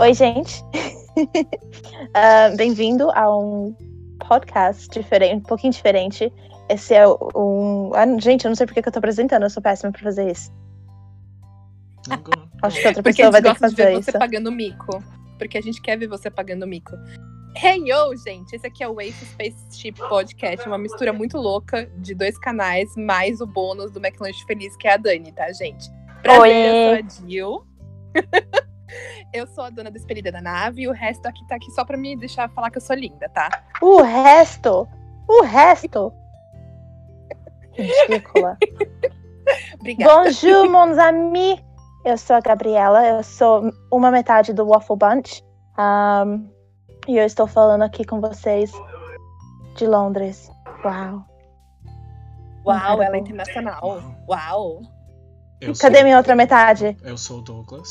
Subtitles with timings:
[0.00, 0.62] Oi, gente.
[1.16, 3.74] uh, Bem-vindo a um
[4.28, 6.32] podcast diferente, um pouquinho diferente.
[6.68, 7.90] Esse é um.
[7.94, 10.30] Ah, gente, eu não sei porque que eu tô apresentando, eu sou péssima pra fazer
[10.30, 10.52] isso.
[12.62, 14.18] Acho que outra pessoa a vai gente ter que gosta de ver fazer você isso.
[14.20, 15.02] pagando mico.
[15.36, 16.94] Porque a gente quer ver você pagando mico.
[17.56, 18.54] Hey, yo, gente!
[18.54, 23.40] Esse aqui é o Waste Spaceship Podcast, uma mistura muito louca de dois canais, mais
[23.40, 25.90] o bônus do McLanche Feliz, que é a Dani, tá, gente?
[26.22, 26.52] Prazer, Oi.
[26.52, 27.66] eu sou a Jill.
[29.32, 31.96] eu sou a dona despedida da nave e o resto aqui tá aqui só pra
[31.96, 33.48] me deixar falar que eu sou linda, tá?
[33.80, 34.88] O resto!
[35.28, 36.12] O resto!
[37.72, 38.56] Ridícula.
[39.78, 40.24] Obrigada.
[40.24, 41.62] Bonjour, mon ami!
[42.04, 45.44] Eu sou a Gabriela, eu sou uma metade do Waffle Bunch.
[45.78, 46.48] Um,
[47.06, 48.72] e eu estou falando aqui com vocês
[49.76, 50.50] de Londres.
[50.84, 51.24] Uau!
[52.66, 54.14] Uau, ela é internacional.
[54.28, 54.82] Uau!
[55.60, 56.96] Eu Cadê sou, minha outra metade?
[57.02, 57.88] Eu sou Douglas,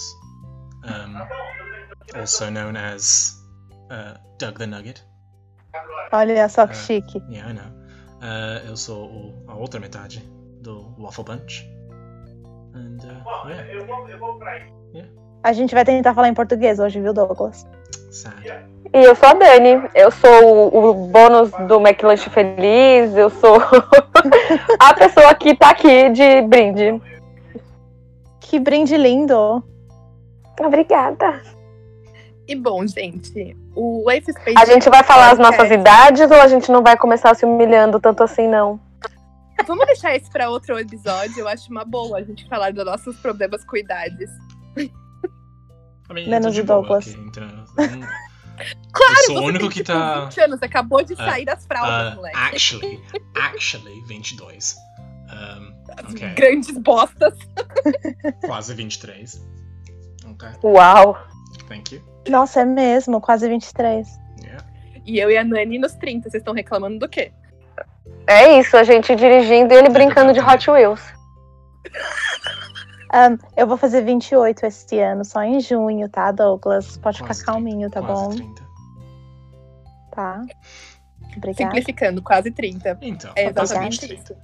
[0.87, 3.35] um, also known as
[3.91, 5.03] uh, Doug the Nugget.
[6.11, 6.75] Olha só que Ah.
[6.75, 7.21] chique.
[7.29, 7.77] Yeah, I know.
[8.21, 10.19] Uh, eu sou o, a outra metade
[10.61, 11.67] do Waffle Bunch.
[12.73, 13.49] And, uh,
[14.93, 15.09] yeah,
[15.43, 17.65] A gente vai tentar falar em português hoje, viu, Douglas?
[18.11, 18.65] sad.
[18.93, 19.89] E eu sou a Dani.
[19.93, 23.15] Eu sou o, o bônus do McLanche Feliz.
[23.15, 23.57] Eu sou
[24.79, 27.01] a pessoa que tá aqui de brinde.
[28.39, 29.61] Que brinde lindo!
[30.59, 31.41] Obrigada.
[32.47, 36.47] E bom, gente, o Waste Space A gente vai falar as nossas idades ou a
[36.47, 38.79] gente não vai começar se humilhando tanto assim, não?
[39.65, 41.39] Vamos deixar isso pra outro episódio.
[41.39, 44.29] Eu acho uma boa a gente falar dos nossos problemas com idades.
[46.09, 47.07] Menos eu o tô de Douglas.
[47.09, 47.65] aqui, então,
[48.93, 50.25] Claro, eu sou o único que tá.
[50.25, 52.37] 20 anos, acabou de Ah, sair das fraldas, Uh, moleque.
[52.37, 53.03] actually,
[53.35, 54.75] actually, 22.
[55.29, 55.73] Um,
[56.09, 57.33] ok, Grandes bostas.
[58.45, 59.43] quase 23.
[60.41, 61.17] Ok, Uau.
[61.67, 62.01] thank you.
[62.29, 64.07] Nossa, é mesmo, quase 23.
[64.41, 64.65] Yeah.
[65.05, 66.29] E eu e a Nani nos 30.
[66.29, 67.31] Vocês estão reclamando do quê?
[68.27, 71.01] É isso, a gente dirigindo e ele brincando de Hot Wheels.
[73.13, 76.97] Um, eu vou fazer 28 este ano, só em junho, tá, Douglas?
[76.97, 78.29] Pode Quase ficar calminho, tá quase bom?
[78.35, 78.67] 30.
[80.11, 80.45] Tá.
[81.37, 81.55] Obrigada.
[81.55, 82.97] Simplificando, quase 30.
[83.01, 84.21] Então, É quase exatamente 23.
[84.21, 84.35] isso.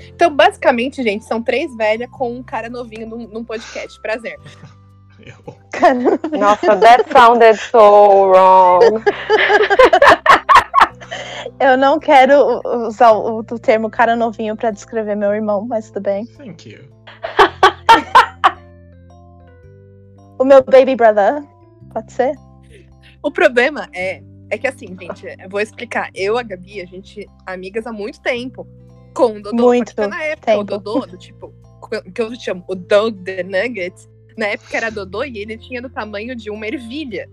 [0.00, 4.00] Então, basicamente, gente, são três velhas com um cara novinho num, num podcast.
[4.00, 4.36] Prazer.
[5.24, 6.38] Eu.
[6.38, 9.02] Nossa, that sounded so wrong.
[11.60, 16.02] Eu não quero usar o, o termo cara novinho pra descrever meu irmão, mas tudo
[16.02, 16.26] bem.
[16.26, 16.84] Thank you.
[20.38, 21.42] O meu baby brother,
[21.92, 22.34] pode ser?
[23.22, 24.20] O problema é,
[24.50, 26.10] é que assim, gente, eu vou explicar.
[26.14, 28.66] Eu, a Gabi, a gente amigas há muito tempo
[29.14, 29.62] com o Dodô.
[29.62, 30.78] Muito na época, o tempo.
[30.78, 31.54] Dodô, do tipo,
[32.12, 33.94] que eu chamo o Doug the Nugget,
[34.36, 37.28] na época era Dodô e ele tinha do tamanho de uma ervilha.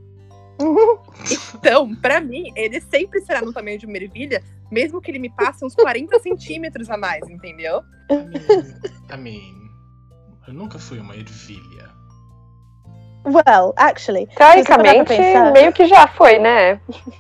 [1.56, 5.30] Então, pra mim, ele sempre será no tamanho de uma ervilha, mesmo que ele me
[5.30, 7.82] passe uns 40 centímetros a mais, entendeu?
[8.12, 9.70] I mean, I mean,
[10.48, 11.90] eu nunca fui uma ervilha.
[13.26, 16.80] Well, actually, Teoricamente, pensar- meio que já foi, né?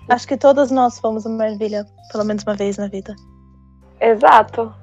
[0.09, 3.15] acho que todas nós fomos uma ervilha, pelo menos uma vez na vida.
[3.99, 4.73] Exato.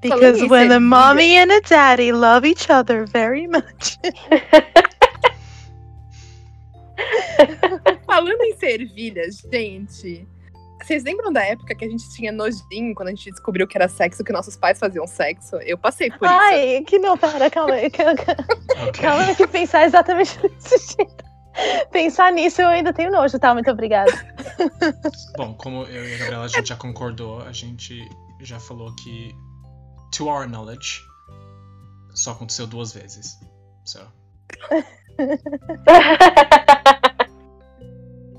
[0.00, 3.98] Because when a mommy and a daddy love each other very much.
[8.06, 10.26] Falando em ser ervilha, gente.
[10.82, 13.88] Vocês lembram da época que a gente tinha nojinho quando a gente descobriu que era
[13.88, 15.56] sexo, que nossos pais faziam sexo?
[15.56, 16.34] Eu passei por isso.
[16.34, 17.90] Ai, que não, pera, calma aí.
[17.90, 18.14] Calma,
[18.92, 21.24] calma aí que pensar exatamente desse jeito.
[21.90, 23.52] Pensar nisso eu ainda tenho nojo, tá?
[23.52, 24.12] Muito obrigada.
[25.36, 28.08] Bom, como eu e a Gabriela a gente já concordou, a gente
[28.40, 29.34] já falou que,
[30.12, 31.02] to our knowledge,
[32.14, 33.38] só aconteceu duas vezes.
[33.84, 34.00] So,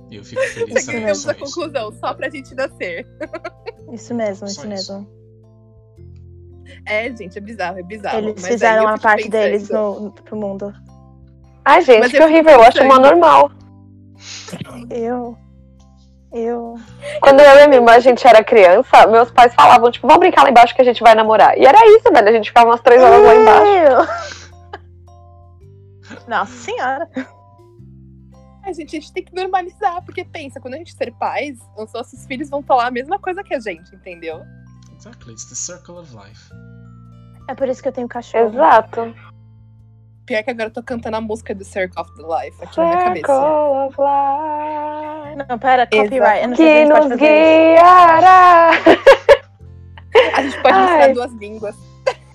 [0.10, 1.44] e eu fico feliz sabendo Chegamos só à isso.
[1.46, 3.08] conclusão, só pra gente nascer.
[3.92, 5.20] Isso mesmo, Só isso mesmo.
[6.86, 8.18] É, gente, é bizarro, é bizarro.
[8.20, 10.74] Eles Mas fizeram a parte pensando, deles no, no- pro mundo.
[11.66, 12.52] Ai, gente, Mas que eu horrível.
[12.54, 13.52] Eu acho mó normal.
[14.90, 15.38] Eu.
[16.32, 16.76] Eu.
[17.22, 20.44] Quando eu e minha irmã a gente era criança, meus pais falavam, tipo, vamos brincar
[20.44, 21.58] lá embaixo que a gente vai namorar.
[21.58, 22.30] E era isso, velho.
[22.30, 24.12] A gente ficava umas três horas lá embaixo.
[26.28, 27.10] Nossa senhora.
[28.64, 31.92] Ai, gente, a gente tem que normalizar, porque pensa, quando a gente ser pais, os
[31.94, 34.44] nossos filhos vão falar a mesma coisa que a gente, entendeu?
[34.96, 36.52] Exactly, it's the circle of life.
[37.48, 38.50] É por isso que eu tenho cachorro.
[38.50, 39.16] Exato.
[40.30, 42.86] Pior que agora eu tô cantando a música do Circle of the Life aqui na
[42.86, 43.88] minha Circle cabeça.
[43.88, 45.50] of life.
[45.50, 46.48] Não, pera, copyright.
[46.48, 48.70] Não Que gente pode nos guiará.
[50.36, 51.76] A gente pode misturar duas línguas.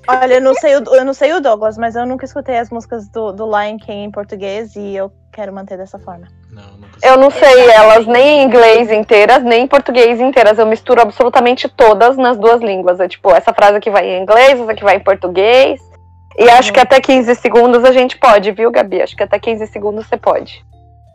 [0.09, 2.69] Olha, eu não, sei o, eu não sei o Douglas, mas eu nunca escutei as
[2.69, 6.27] músicas do, do Lion King em português e eu quero manter dessa forma.
[6.51, 6.65] Não,
[7.01, 10.59] Eu não sei elas nem em inglês inteiras, nem em português inteiras.
[10.59, 12.99] Eu misturo absolutamente todas nas duas línguas.
[12.99, 15.81] É tipo, essa frase aqui vai em inglês, essa aqui vai em português.
[16.39, 19.03] E acho que até 15 segundos a gente pode, viu, Gabi?
[19.03, 20.65] Acho que até 15 segundos você pode.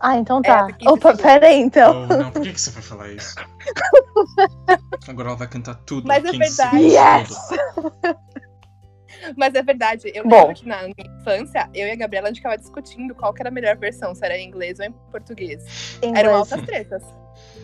[0.02, 0.64] Ah, então É, tá.
[0.68, 2.08] porque Opa, peraí, então.
[2.10, 3.36] Oh, não, por que, que você vai falar isso?
[5.10, 6.08] Agora ela vai cantar tudo.
[6.08, 6.84] Mas é 15 verdade.
[6.86, 7.50] Yes!
[9.36, 10.38] Mas é verdade, eu Bom.
[10.38, 13.42] lembro que na minha infância, eu e a Gabriela, a gente ficava discutindo qual que
[13.42, 15.98] era a melhor versão, se era em inglês ou em português.
[16.02, 16.28] Eram Inglês.
[16.36, 17.04] altas tretas.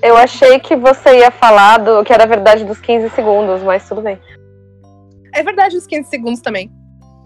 [0.01, 4.01] Eu achei que você ia falar do, que era verdade dos 15 segundos, mas tudo
[4.01, 4.19] bem.
[5.33, 6.69] É verdade os 15 segundos também.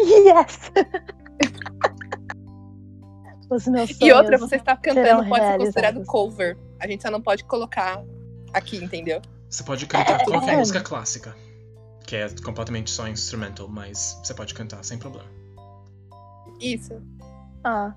[0.01, 0.72] Yes!
[3.50, 6.56] Os meus E outra, você está cantando, pode ser considerado cover.
[6.80, 8.04] A gente só não pode colocar
[8.54, 9.22] aqui, entendeu?
[9.50, 10.57] Você pode cantar É, qualquer bem.
[10.57, 11.36] música clássica,
[12.06, 15.28] que é completamente só instrumental, mas você pode cantar sem problema.
[16.62, 17.01] Isso.
[17.63, 17.94] Ah,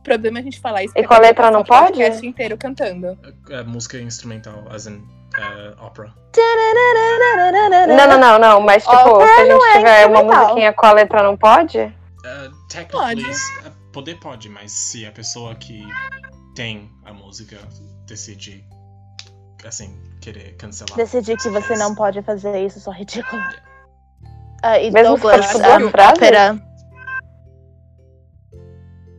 [0.00, 0.94] O problema é a gente falar isso.
[0.96, 2.26] E com a letra não o podcast pode?
[2.26, 3.16] inteiro cantando.
[3.56, 5.00] A música instrumental, as in
[5.38, 6.12] uh, opera.
[7.88, 8.60] Não, não, não, não.
[8.60, 11.78] Mas, tipo, Ópera se a gente é tiver uma musiquinha com a letra, não pode?
[11.78, 13.68] Uh, technically, Pode.
[13.68, 15.86] uh, poder pode, mas se a pessoa que
[16.54, 17.58] tem a música
[18.06, 18.64] decide,
[19.66, 20.96] assim, querer cancelar.
[20.96, 23.42] decidi que você não pode fazer isso, sou ridículo.
[24.62, 26.16] Ah, e Mesmo se Douglas, for duas um, frases?
[26.18, 26.62] ópera.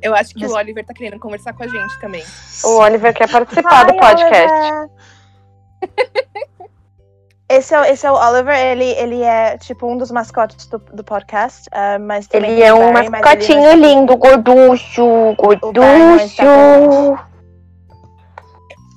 [0.02, 2.24] Eu acho que Mas- o Oliver tá querendo conversar com a gente também.
[2.66, 4.54] O Oliver quer participar do podcast.
[4.54, 4.90] Oliver.
[7.50, 10.80] Esse é, o- esse é o Oliver, ele, ele é tipo um dos mascotes do,
[10.80, 15.36] do podcast, ah, mas Ele tem é um Barry, mas ele mascotinho está- lindo, gorducho,
[15.38, 16.44] gorducho.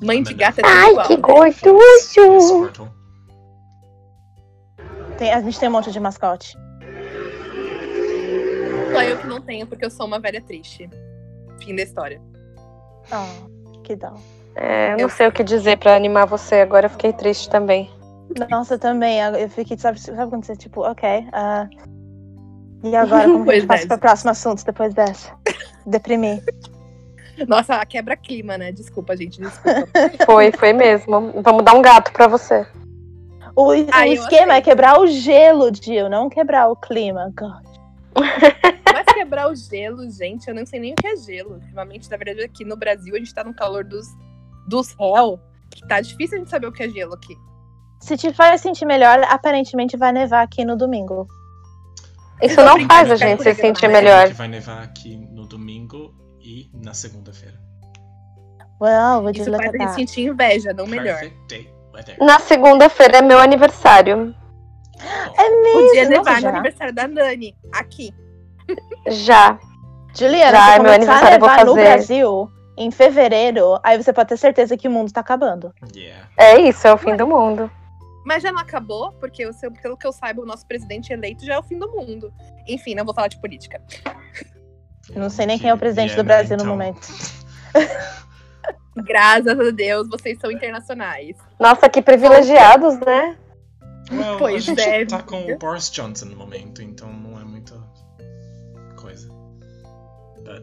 [0.03, 1.43] Mãe de gata é Ai, tudo que igual.
[1.45, 1.55] né?
[1.63, 2.91] gorducho.
[5.19, 6.57] Tem- a gente tem um monte de mascote.
[8.93, 10.89] Só eu que não tenho, porque eu sou uma velha triste.
[11.61, 12.21] Fim da história.
[13.13, 14.15] Oh, que dó.
[14.57, 17.49] É, eu não Eu- sei o que dizer pra animar você, agora eu fiquei triste
[17.51, 17.91] também.
[18.51, 19.19] Nossa, eu também.
[19.21, 21.27] Eu fiquei, sabe, sabe quando você, tipo, ok.
[21.33, 21.69] ah,
[22.83, 23.87] e agora, como que a passa é.
[23.87, 25.33] para o próximo assunto depois dessa?
[25.87, 26.43] Deprimir.
[27.47, 28.73] Nossa, quebra-clima, né?
[28.73, 29.87] Desculpa, gente, desculpa.
[30.25, 31.33] Foi, foi mesmo.
[31.43, 32.67] Vamos dar um gato pra você.
[33.55, 34.65] O, o Ai, eu esquema é aceito.
[34.65, 37.31] quebrar o gelo, Jill, não quebrar o clima.
[37.37, 37.63] God.
[38.93, 41.55] Mas quebrar o gelo, gente, eu não sei nem o que é gelo.
[41.55, 44.07] Ultimamente, na verdade, aqui no Brasil, a gente tá no calor dos,
[44.67, 45.39] dos réu.
[45.71, 47.37] Que tá difícil a gente saber o que é gelo aqui.
[48.01, 51.27] Se te faz sentir melhor, aparentemente vai nevar aqui no domingo.
[52.43, 54.03] Isso não faz a gente se sentir gravar.
[54.03, 54.29] melhor.
[54.33, 57.59] Vai nevar aqui no domingo e na segunda-feira.
[58.81, 61.21] Well, would you Isso faz a gente sentir inveja, não melhor.
[62.21, 64.35] Na segunda-feira é meu aniversário.
[65.39, 65.81] É mesmo?
[65.89, 66.49] Podia Nossa, nevar no já?
[66.51, 68.15] aniversário da Nani, aqui.
[69.09, 69.59] Já.
[70.15, 71.89] Juliana, Já, é meu aniversário, eu vou nevar no fazer.
[71.89, 75.73] Brasil em fevereiro, aí você pode ter certeza que o mundo tá acabando.
[75.95, 76.29] Yeah.
[76.37, 77.71] É isso, é o fim do mundo.
[78.25, 81.55] Mas já não acabou, porque seu- pelo que eu saiba, o nosso presidente eleito já
[81.55, 82.33] é o fim do mundo.
[82.67, 83.81] Enfim, não vou falar de política.
[85.15, 86.67] Não sei nem quem é o presidente Yeah, do Brasil então.
[86.67, 87.07] no momento.
[88.97, 91.37] Graças a Deus, vocês são internacionais.
[91.61, 93.37] Nossa, que privilegiados, né?
[94.11, 97.45] Well, Pois a gente é, tá com o Boris Johnson no momento, então não é
[97.45, 97.75] muita
[98.97, 99.29] coisa.
[100.39, 100.63] But,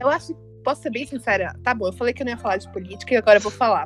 [0.00, 0.34] Eu acho,
[0.64, 3.14] posso ser bem sincera, tá bom, eu falei que eu não ia falar de política
[3.14, 3.84] e agora eu vou falar.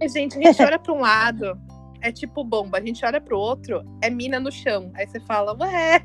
[0.00, 1.58] Mas, gente, a gente olha pra um lado,
[2.00, 4.92] é tipo bomba, a gente olha pro outro, é mina no chão.
[4.94, 6.02] Aí você fala, ué,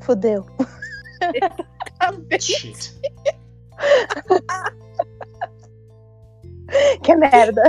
[0.00, 0.46] Fudeu.
[2.40, 2.94] shit.
[7.02, 7.62] Que merda.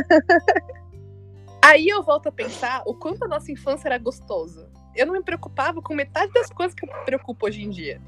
[1.64, 4.70] Aí eu volto a pensar o quanto a nossa infância era gostoso.
[4.94, 8.02] Eu não me preocupava com metade das coisas que eu me preocupo hoje em dia.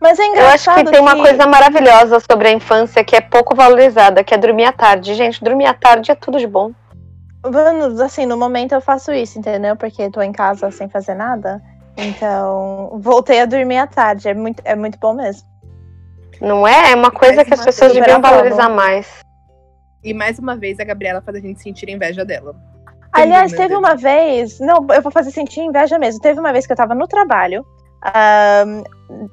[0.00, 3.20] Mas é Eu acho engraçado que tem uma coisa maravilhosa sobre a infância que é
[3.20, 5.14] pouco valorizada, que é dormir à tarde.
[5.14, 6.72] Gente, dormir à tarde é tudo de bom.
[7.44, 9.76] Mano, assim, no momento eu faço isso, entendeu?
[9.76, 11.62] Porque tô em casa sem fazer nada.
[11.96, 14.28] Então, voltei a dormir à tarde.
[14.28, 15.48] É muito, é muito bom mesmo.
[16.40, 16.92] Não é?
[16.92, 18.76] É uma coisa Mais que as pessoas deviam valorizar aprovo.
[18.76, 19.20] mais.
[20.02, 22.54] E mais uma vez a Gabriela faz a gente sentir inveja dela.
[23.12, 24.58] Aliás, teve uma vez.
[24.60, 26.20] Não, eu vou fazer sentir inveja mesmo.
[26.20, 27.66] Teve uma vez que eu tava no trabalho,
[28.02, 28.82] ahn,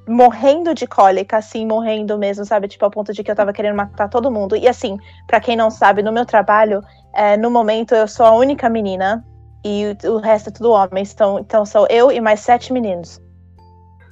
[0.08, 2.68] morrendo de cólica, assim, morrendo mesmo, sabe?
[2.68, 4.56] Tipo, ao ponto de que eu tava querendo matar todo mundo.
[4.56, 6.82] E assim, pra quem não sabe, no meu trabalho,
[7.14, 9.24] é, no momento eu sou a única menina
[9.64, 11.14] e o, o resto é tudo homens.
[11.14, 13.22] Então, então sou eu e mais sete meninos.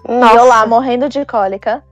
[0.08, 0.68] E eu lá, Nossa.
[0.68, 1.84] morrendo de cólica.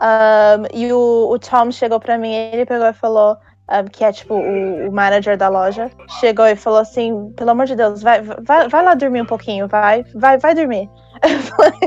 [0.00, 3.36] Ahn, e o, o Tom chegou pra mim, ele pegou e falou:
[3.68, 7.66] ah, que é tipo o, o manager da loja, chegou e falou assim: pelo amor
[7.66, 10.90] de Deus, vai, vai, vai lá dormir um pouquinho, vai, vai, vai dormir.
[11.22, 11.78] Eu falei,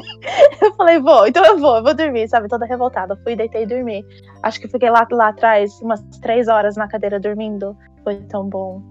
[0.62, 2.48] eu falei, vou, então eu vou, eu vou dormir, sabe?
[2.48, 3.18] Toda revoltada.
[3.18, 4.06] Fui, deitei e dormi.
[4.42, 7.78] Acho que fiquei lá, lá atrás umas três horas na cadeira dormindo.
[8.04, 8.82] Foi tão bom.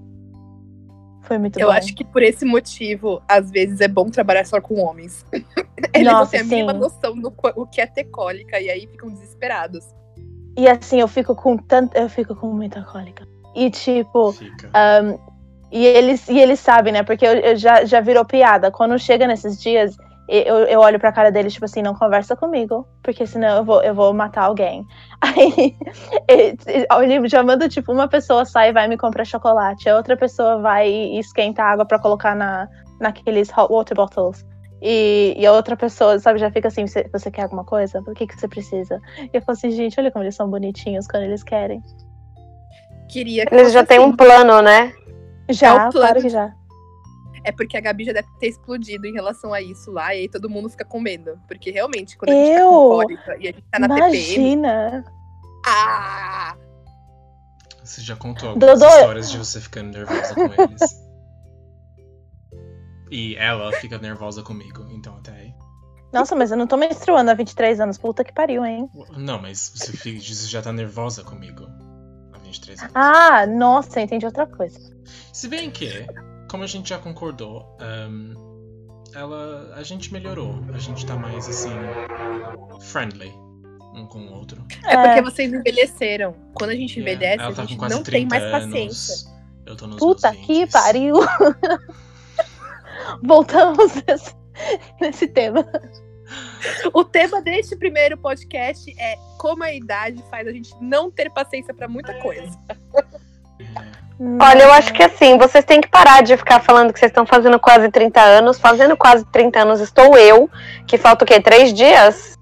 [1.22, 1.72] Foi muito Eu bom.
[1.72, 5.24] acho que por esse motivo, às vezes é bom trabalhar só com homens.
[5.94, 6.78] Eles não têm a mínima sim.
[6.78, 9.84] noção do o que é ter cólica e aí ficam desesperados.
[10.56, 11.96] E assim, eu fico com tanto.
[11.96, 13.26] Eu fico com muita cólica.
[13.54, 14.70] E tipo, Fica.
[15.02, 15.18] Um,
[15.70, 17.02] e, eles, e eles sabem, né?
[17.02, 18.70] Porque eu, eu já, já virou piada.
[18.70, 19.96] Quando chega nesses dias,
[20.28, 23.82] eu, eu olho pra cara deles, tipo assim, não conversa comigo, porque senão eu vou,
[23.82, 24.84] eu vou matar alguém.
[25.22, 25.76] Aí
[27.02, 30.58] ele já manda, tipo, uma pessoa sai e vai me comprar chocolate, a outra pessoa
[30.58, 32.68] vai e esquenta água pra colocar na,
[33.00, 34.44] naqueles hot water bottles.
[34.80, 38.00] E, e a outra pessoa, sabe, já fica assim, você, você quer alguma coisa?
[38.00, 39.00] O que, que você precisa?
[39.18, 41.82] E eu falo assim, gente, olha como eles são bonitinhos quando eles querem.
[43.08, 44.06] Queria que Eles já têm assim.
[44.06, 44.92] um plano, né?
[45.48, 46.52] Já, É o plano claro que já.
[47.44, 50.28] É porque a Gabi já deve ter explodido em relação a isso lá, e aí
[50.28, 51.38] todo mundo fica com medo.
[51.46, 52.70] Porque realmente, quando a gente tá Eu?
[52.70, 54.06] com cólica e a gente tá na TPM.
[54.16, 55.04] Imagina!
[55.66, 56.56] Ah!
[57.82, 60.80] Você já contou algumas Dodô- histórias de você ficando nervosa com eles.
[63.10, 65.54] E ela fica nervosa comigo, então até aí.
[66.12, 67.98] Nossa, mas eu não tô menstruando há 23 anos.
[67.98, 68.88] Puta que pariu, hein?
[69.16, 71.66] Não, mas você, fica, você já tá nervosa comigo
[72.32, 72.92] há 23 anos.
[72.94, 74.78] Ah, nossa, entendi outra coisa.
[75.32, 76.06] Se bem que,
[76.54, 78.32] como a gente já concordou, ahn,
[79.12, 80.64] ela, a gente melhorou.
[80.72, 81.72] A gente tá mais assim,
[82.80, 83.34] friendly
[83.92, 84.64] um com o outro.
[84.84, 86.32] É porque vocês envelheceram.
[86.54, 88.42] Quando a gente Yeah, envelhece, ela a tá com gente quase não tem 30 mais
[88.44, 88.66] anos.
[88.66, 89.30] paciência.
[89.66, 90.70] Eu tô nos Puta que 20s.
[90.70, 91.16] pariu!
[93.24, 94.36] Voltamos nesse,
[95.00, 95.66] nesse tema.
[96.92, 101.74] O tema deste primeiro podcast é como a idade faz a gente não ter paciência
[101.74, 102.56] pra muita coisa.
[104.20, 107.26] Olha, eu acho que assim, vocês têm que parar de ficar falando que vocês estão
[107.26, 108.58] fazendo quase 30 anos.
[108.58, 110.48] Fazendo quase 30 anos estou eu,
[110.86, 111.40] que falta o quê?
[111.40, 112.38] Três dias?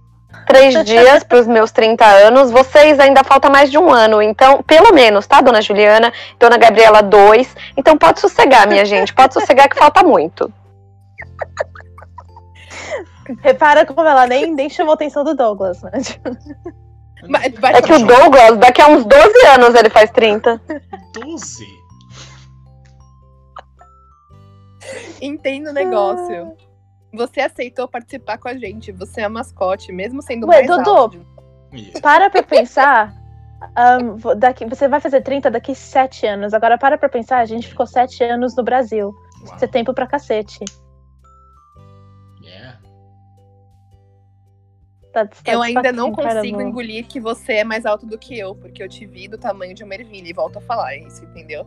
[0.46, 2.50] Três dias para os meus 30 anos.
[2.50, 4.20] Vocês ainda falta mais de um ano.
[4.20, 6.12] Então, pelo menos, tá, dona Juliana?
[6.38, 7.56] Dona Gabriela, dois.
[7.76, 9.14] Então pode sossegar, minha gente.
[9.14, 10.52] Pode sossegar que falta muito.
[13.40, 15.92] Repara como ela nem, nem chamou a atenção do Douglas, né?
[17.28, 20.60] Mas vai É que o Douglas, daqui a uns 12 anos ele faz 30.
[21.14, 21.66] 12?
[25.20, 26.52] Entenda o negócio.
[27.12, 28.90] Você aceitou participar com a gente.
[28.92, 31.24] Você é a mascote, mesmo sendo Ué, mais alto.
[31.72, 32.00] Yeah.
[32.00, 33.14] Para pra pensar.
[34.16, 36.52] vo- daqui, você vai fazer 30 daqui 7 anos.
[36.52, 39.14] Agora para pra pensar, a gente ficou 7 anos no Brasil.
[39.44, 39.54] Uau.
[39.54, 40.58] Isso é tempo pra cacete.
[45.12, 48.82] That's- Eu ainda não consigo engolir que você é mais alto do que eu, porque
[48.82, 50.28] eu te vi do tamanho de uma ervilha.
[50.28, 51.66] E volto a falar isso, entendeu?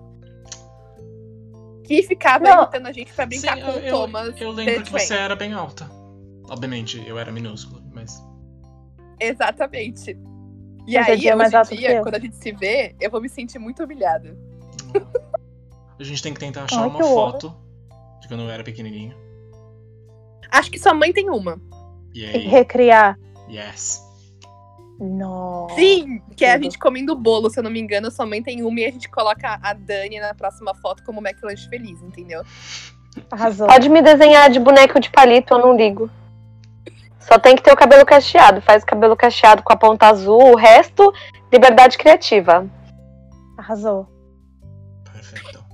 [1.83, 2.63] Que ficava Não.
[2.63, 4.41] imitando a gente pra brincar Sim, com eu, o eu, Thomas.
[4.41, 5.87] eu lembro The que você era bem alta.
[6.49, 8.23] Obviamente, eu era minúsculo, mas.
[9.19, 10.17] Exatamente.
[10.87, 12.03] E Mas é aí, dia hoje mais em dia, eu.
[12.03, 14.35] quando a gente se vê, eu vou me sentir muito humilhada.
[15.99, 17.55] A gente tem que tentar achar Ai, uma foto
[18.21, 19.15] de quando eu era pequenininho.
[20.51, 21.59] Acho que sua mãe tem uma.
[22.13, 23.17] E E aí, recriar.
[23.49, 24.03] Yes.
[24.99, 25.75] Nossa.
[25.75, 28.63] Sim, que é a gente comendo bolo, se eu não me engano, sua mãe tem
[28.63, 32.43] uma e a gente coloca a Dani na próxima foto como McLanche feliz, entendeu?
[33.29, 33.67] Arrasou.
[33.67, 36.09] Pode me desenhar de boneco de palito, eu não ligo.
[37.19, 38.61] Só tem que ter o cabelo cacheado.
[38.61, 41.13] Faz o cabelo cacheado com a ponta azul, o resto,
[41.51, 42.69] liberdade criativa.
[43.57, 44.07] Arrasou.
[45.11, 45.65] Perfeito.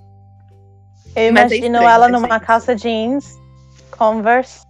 [1.15, 3.37] Eu Mas é imagino estranho, ela né, numa calça jeans,
[3.91, 4.65] Converse.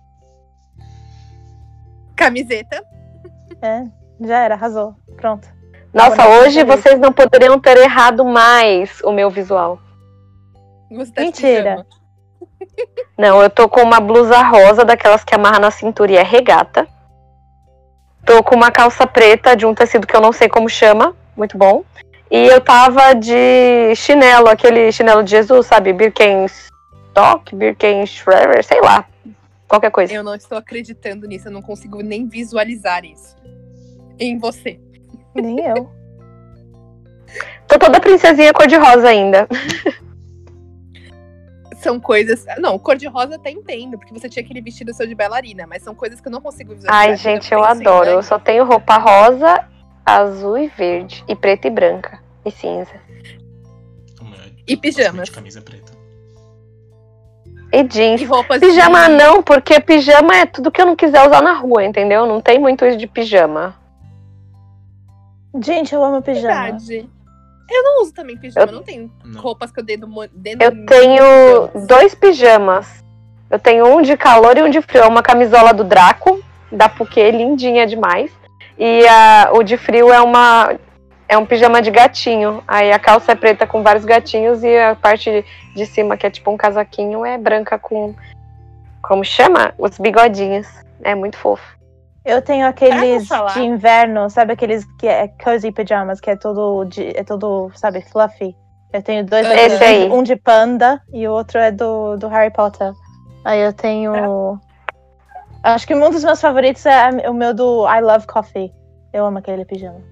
[2.15, 2.90] Camiseta.
[3.61, 3.83] É,
[4.19, 4.95] já era, arrasou.
[5.15, 5.47] Pronto.
[5.93, 9.79] Nossa, hoje vocês não poderiam ter errado mais o meu visual.
[10.89, 11.85] Você tá Mentira.
[13.17, 16.87] Não, eu tô com uma blusa rosa, daquelas que amarra na cintura e é regata.
[18.25, 21.57] Tô com uma calça preta de um tecido que eu não sei como chama, muito
[21.57, 21.83] bom.
[22.29, 25.91] E eu tava de chinelo, aquele chinelo de Jesus, sabe?
[25.91, 29.05] Birkenstock, Birkenschreiber, sei lá.
[29.71, 30.13] Qualquer coisa.
[30.13, 33.37] Eu não estou acreditando nisso, eu não consigo nem visualizar isso.
[34.19, 34.81] Em você.
[35.33, 35.89] Nem eu.
[37.69, 39.47] Tô toda princesinha cor-de-rosa ainda.
[41.79, 42.45] São coisas.
[42.59, 46.19] Não, cor-de-rosa até entendo, porque você tinha aquele vestido seu de bailarina, mas são coisas
[46.19, 47.09] que eu não consigo visualizar.
[47.09, 48.09] Ai, gente, eu adoro.
[48.09, 49.65] Eu só tenho roupa rosa,
[50.05, 51.23] azul e verde.
[51.29, 52.21] E preta e branca.
[52.45, 52.99] E cinza.
[54.67, 55.29] E pijamas.
[55.29, 56.00] De camisa preta.
[57.71, 58.21] E jeans.
[58.21, 59.15] E roupas Pijama de...
[59.15, 62.25] não, porque pijama é tudo que eu não quiser usar na rua, entendeu?
[62.25, 63.75] Não tem muito isso de pijama.
[65.61, 66.47] Gente, eu amo pijama.
[66.63, 67.09] Verdade.
[67.69, 69.41] Eu não uso também pijama, Eu- não tenho Não.
[69.41, 70.07] roupas que eu dei no.
[70.33, 71.23] dei Eu tenho
[71.69, 71.87] pijamas.
[71.87, 73.03] dois pijamas.
[73.49, 75.03] Eu tenho um de calor e um de frio.
[75.03, 78.31] É uma camisola do Draco, da Puquê, lindinha demais.
[78.77, 80.73] E a- o de frio é uma.
[81.31, 82.61] É um pijama de gatinho.
[82.67, 86.29] Aí a calça é preta com vários gatinhos e a parte de cima, que é
[86.29, 88.13] tipo um casaquinho, é branca com.
[89.01, 89.73] Como chama?
[89.77, 90.67] Os bigodinhos.
[91.01, 91.63] É muito fofo.
[92.25, 97.17] Eu tenho aqueles de inverno, sabe aqueles que é cozy pajamas, que é todo, de,
[97.17, 98.53] é todo, sabe, fluffy.
[98.91, 100.11] Eu tenho dois Esse daqueles, aí.
[100.11, 102.91] um de panda e o outro é do, do Harry Potter.
[103.45, 104.59] Aí eu tenho.
[105.63, 108.69] Acho que um dos meus favoritos é o meu do I Love Coffee.
[109.13, 110.10] Eu amo aquele pijama.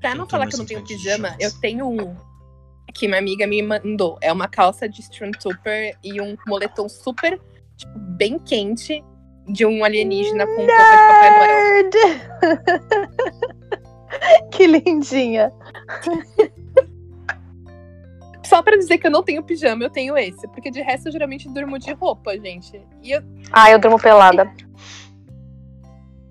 [0.00, 2.16] Pra não falar que eu não tenho pijama, eu tenho um
[2.92, 4.18] que minha amiga me mandou.
[4.20, 7.40] É uma calça de Stormtrooper e um moletom super,
[7.76, 9.04] tipo, bem quente
[9.48, 11.82] de um alienígena com roupa de Papai Noel.
[11.82, 11.96] Nerd!
[14.52, 15.52] que lindinha.
[18.44, 20.46] Só pra dizer que eu não tenho pijama, eu tenho esse.
[20.48, 22.80] Porque de resto eu geralmente durmo de roupa, gente.
[23.02, 24.52] E eu, Ah, eu durmo pelada.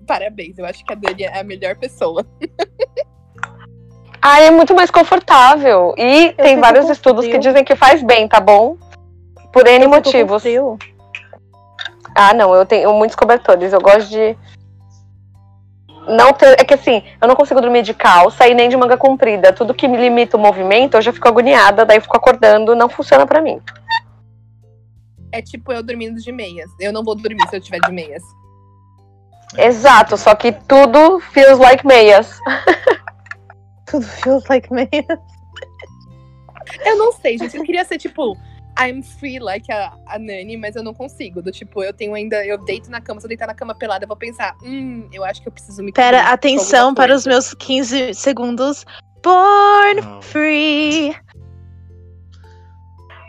[0.06, 2.26] parabéns, eu acho que a Dani é a melhor pessoa.
[4.22, 5.94] Ah, é muito mais confortável.
[5.96, 7.42] E tem fico vários estudos que frio.
[7.42, 8.76] dizem que faz bem, tá bom?
[9.52, 10.42] Por N Eu fico com motivos.
[10.42, 10.78] frio.
[12.14, 13.72] Ah, não, eu tenho muitos cobertores.
[13.72, 14.36] Eu gosto de.
[16.08, 16.60] Não ter.
[16.60, 19.52] É que assim, eu não consigo dormir de calça e nem de manga comprida.
[19.52, 22.88] Tudo que me limita o movimento, eu já fico agoniada, daí eu fico acordando, não
[22.88, 23.60] funciona pra mim.
[25.32, 26.70] É tipo eu dormindo de meias.
[26.80, 28.22] Eu não vou dormir se eu tiver de meias.
[29.56, 32.38] Exato, só que tudo feels like meias.
[33.90, 34.88] Tudo feels like me.
[36.84, 37.56] Eu não sei, gente.
[37.56, 38.36] Eu queria ser tipo.
[38.78, 41.42] I'm free like a, a Nani, mas eu não consigo.
[41.42, 42.44] Do tipo, eu tenho ainda.
[42.46, 45.24] Eu deito na cama, se eu deitar na cama pelada, eu vou pensar, hum, eu
[45.24, 48.86] acho que eu preciso me Pera, atenção para os coisa." meus 15 segundos.
[49.22, 50.22] Born Não.
[50.22, 51.14] free.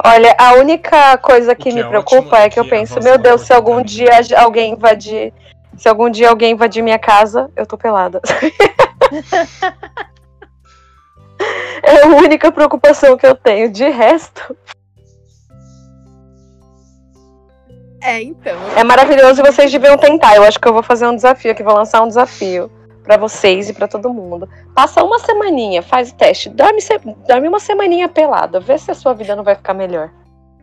[0.06, 2.68] Olha, a única coisa que que me é preocupa ótimo é é que eu a
[2.68, 5.34] penso, meu Deus, se algum dia alguém invadir.
[5.77, 8.22] Se algum dia alguém invadir minha casa, eu tô pelada.
[11.84, 13.72] é a única preocupação que eu tenho.
[13.72, 14.55] De resto,
[18.03, 18.57] É, então.
[18.75, 20.36] é maravilhoso e vocês deviam tentar.
[20.36, 22.72] Eu acho que eu vou fazer um desafio aqui, vou lançar um desafio
[23.03, 24.50] pra vocês e pra todo mundo.
[24.74, 28.96] Passa uma semaninha, faz o teste, dorme, se- dorme uma semaninha pelada, vê se a
[28.96, 30.10] sua vida não vai ficar melhor.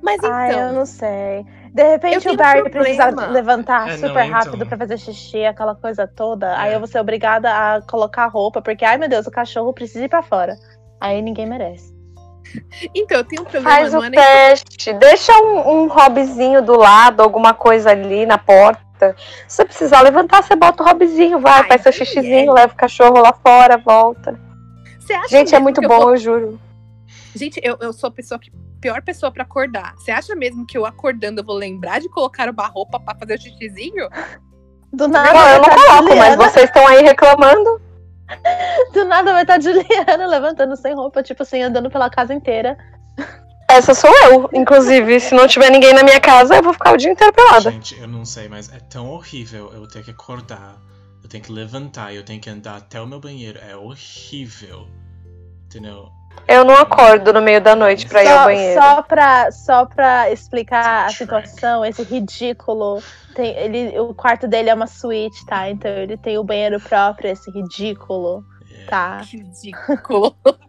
[0.03, 0.33] Mas então.
[0.33, 1.45] Ai, eu não sei.
[1.73, 4.31] De repente o Barry um precisa levantar É, super não, então.
[4.39, 6.57] rápido pra fazer xixi, aquela coisa toda.
[6.59, 6.75] Aí É.
[6.77, 10.09] eu vou ser obrigada a colocar roupa, porque, ai meu Deus, o cachorro precisa ir
[10.09, 10.57] pra fora.
[11.01, 11.97] Aí ninguém merece.
[12.95, 13.71] Então, eu tenho um problema.
[13.71, 18.25] Faz não o é nem teste, deixa um, um hobbyzinho do lado, alguma coisa ali
[18.25, 19.15] na porta.
[19.47, 22.07] Se você precisar levantar, você bota o hobbyzinho, vai, Ai, faz seu Daniele.
[22.07, 24.41] xixizinho, leva o cachorro lá fora, volta.
[24.99, 26.61] Você acha Gente, é muito que eu bom, vou- eu juro.
[27.35, 28.51] Gente, eu, eu sou a pessoa que.
[28.81, 29.95] Pior pessoa pra acordar.
[29.97, 33.35] Você acha mesmo que eu acordando eu vou lembrar de colocar uma roupa pra fazer
[33.35, 34.09] o xixizinho?
[34.93, 37.81] Do nada Não, eu não tá coloco, mas vocês estão aí reclamando.
[38.93, 42.77] Do nada vai estar Juliana levantando sem roupa, tipo assim, andando pela casa inteira.
[43.71, 45.21] Essa sou eu, inclusive.
[45.21, 47.71] Se não tiver ninguém na minha casa, eu vou ficar o dia inteiro pelada.
[47.71, 50.77] Gente, eu não sei, mas é tão horrível eu ter que acordar,
[51.23, 53.59] eu tenho que levantar, eu tenho que andar até o meu banheiro.
[53.59, 54.89] É horrível.
[55.67, 56.11] Entendeu?
[56.47, 58.81] Eu não acordo no meio da noite pra ir ao Só, banheiro.
[58.81, 63.03] só, pra, só pra explicar a situação, esse ridículo.
[63.35, 65.69] Tem, ele, o quarto dele é uma suíte, tá?
[65.71, 69.19] Então ele tem o banheiro próprio, esse ridículo, É tá?
[69.29, 70.35] Que ridículo.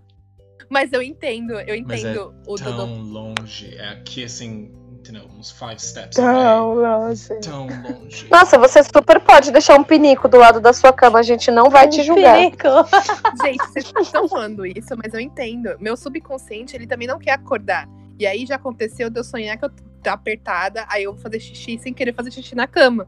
[0.70, 2.86] Mas eu entendo, eu Mas é entendo o tão Dodô.
[2.86, 3.74] longe.
[3.78, 5.24] É aqui assim, entendeu?
[5.38, 7.34] Uns five steps Tão longe.
[7.42, 8.28] Tão longe.
[8.30, 11.70] Nossa, você super pode deixar um pinico do lado da sua cama, a gente não
[11.70, 12.38] vai te julgar.
[12.38, 12.68] Pinico.
[13.44, 15.76] Gente, vocês estão falando isso, mas eu entendo.
[15.80, 17.88] Meu subconsciente, ele também não quer acordar.
[18.20, 21.40] E aí já aconteceu de eu sonhar que eu tô apertada, aí eu vou fazer
[21.40, 23.08] xixi sem querer fazer xixi na cama.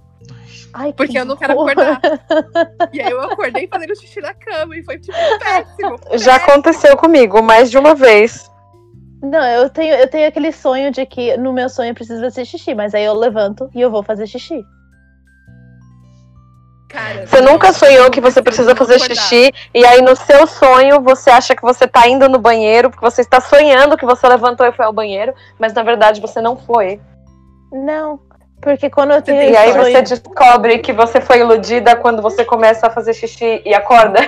[0.74, 1.72] Ai, que Porque eu não quero horror.
[1.72, 2.02] acordar.
[2.94, 5.98] E aí eu acordei fazendo xixi na cama e foi tipo péssimo.
[6.18, 6.52] Já péssimo.
[6.52, 8.51] aconteceu comigo mais de uma vez.
[9.22, 12.44] Não, eu tenho, eu tenho aquele sonho de que no meu sonho eu preciso fazer
[12.46, 14.64] xixi, mas aí eu levanto e eu vou fazer xixi.
[16.90, 19.16] Cara, Você nunca sonhou que você precisa fazer acordar.
[19.16, 23.06] xixi e aí no seu sonho você acha que você tá indo no banheiro, porque
[23.06, 26.58] você está sonhando que você levantou e foi ao banheiro, mas na verdade você não
[26.58, 27.00] foi.
[27.72, 28.20] Não,
[28.62, 32.44] porque quando eu tenho E aí sonho- você descobre que você foi iludida quando você
[32.44, 34.20] começa a fazer xixi e acorda.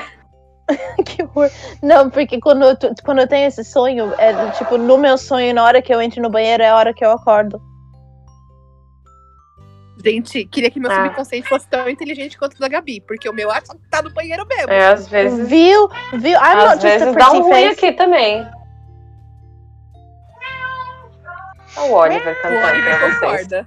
[1.06, 1.50] que horror.
[1.82, 5.64] Não, porque quando eu, quando eu tenho esse sonho, é tipo, no meu sonho, na
[5.64, 7.62] hora que eu entro no banheiro, é a hora que eu acordo.
[10.04, 11.06] Gente, queria que meu ah.
[11.06, 14.46] subconsciente fosse tão inteligente quanto o da Gabi, porque o meu ato tá no banheiro
[14.46, 14.72] mesmo.
[14.72, 15.48] É, às vezes.
[15.48, 15.90] Viu?
[16.14, 16.34] Viu?
[16.34, 18.46] I'm às vezes dá um ruim aqui também.
[21.78, 23.66] O Oliver cantando o Oliver pra vocês.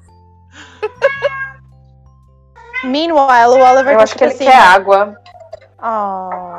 [2.85, 5.16] Meanwhile, o Oliver Eu tá acho que tipo ele assim, quer água.
[5.82, 6.56] Oh.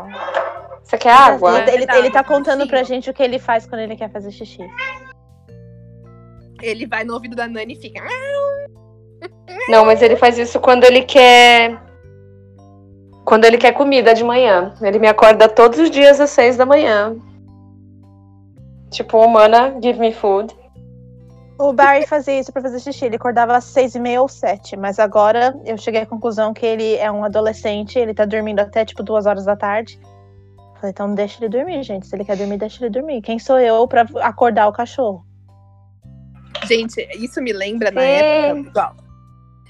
[0.83, 1.59] Você quer água?
[1.59, 4.31] Ele, ele, ele tá contando pra gente o que ele faz quando ele quer fazer
[4.31, 4.65] xixi.
[6.61, 8.01] Ele vai no ouvido da Nani e fica.
[8.01, 9.27] "Ah,
[9.69, 11.77] Não, mas ele faz isso quando ele quer.
[13.25, 14.73] Quando ele quer comida de manhã.
[14.81, 17.15] Ele me acorda todos os dias às seis da manhã.
[18.89, 20.55] Tipo, humana, give me food.
[21.59, 23.05] O Barry fazia isso pra fazer xixi.
[23.05, 24.77] Ele acordava às seis e meia ou sete.
[24.77, 27.97] Mas agora eu cheguei à conclusão que ele é um adolescente.
[27.97, 29.99] Ele tá dormindo até tipo duas horas da tarde.
[30.75, 32.05] Falei, então deixa ele dormir, gente.
[32.05, 33.21] Se ele quer dormir, deixa ele dormir.
[33.21, 35.25] Quem sou eu pra acordar o cachorro?
[36.67, 38.49] Gente, isso me lembra na É.
[38.49, 38.69] época.
[38.69, 38.95] Igual.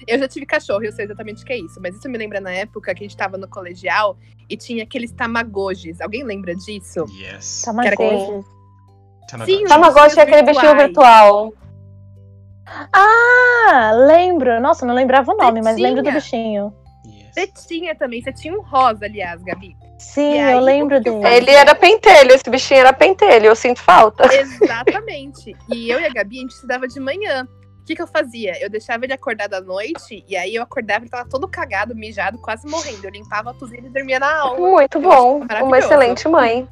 [0.06, 1.80] Eu já tive cachorro, eu sei exatamente o que é isso.
[1.82, 4.16] Mas isso me lembra na época que a gente tava no colegial
[4.48, 6.00] e tinha aqueles tamagojis.
[6.00, 7.04] Alguém lembra disso?
[7.18, 7.64] Yes.
[7.96, 8.44] Coisa.
[9.44, 11.52] Sim, os Tamagotchi é aquele bichinho virtual.
[12.92, 14.60] Ah, lembro.
[14.60, 16.72] Nossa, não lembrava o nome, mas lembro do bichinho.
[17.06, 17.28] Yes.
[17.32, 19.76] Você tinha também, você tinha um rosa, aliás, Gabi.
[19.98, 21.26] Sim, aí, eu o lembro dele.
[21.26, 24.24] Ele era pentelho, esse bichinho era pentelho, eu sinto falta.
[24.32, 25.56] Exatamente.
[25.68, 27.46] e eu e a Gabi, a gente estudava de manhã.
[27.80, 28.62] O que, que eu fazia?
[28.62, 32.38] Eu deixava ele acordado à noite, e aí eu acordava, ele tava todo cagado, mijado,
[32.38, 33.04] quase morrendo.
[33.04, 34.58] Eu limpava tudo e ele dormia na aula.
[34.58, 35.40] Muito bom.
[35.62, 36.68] Uma excelente mãe.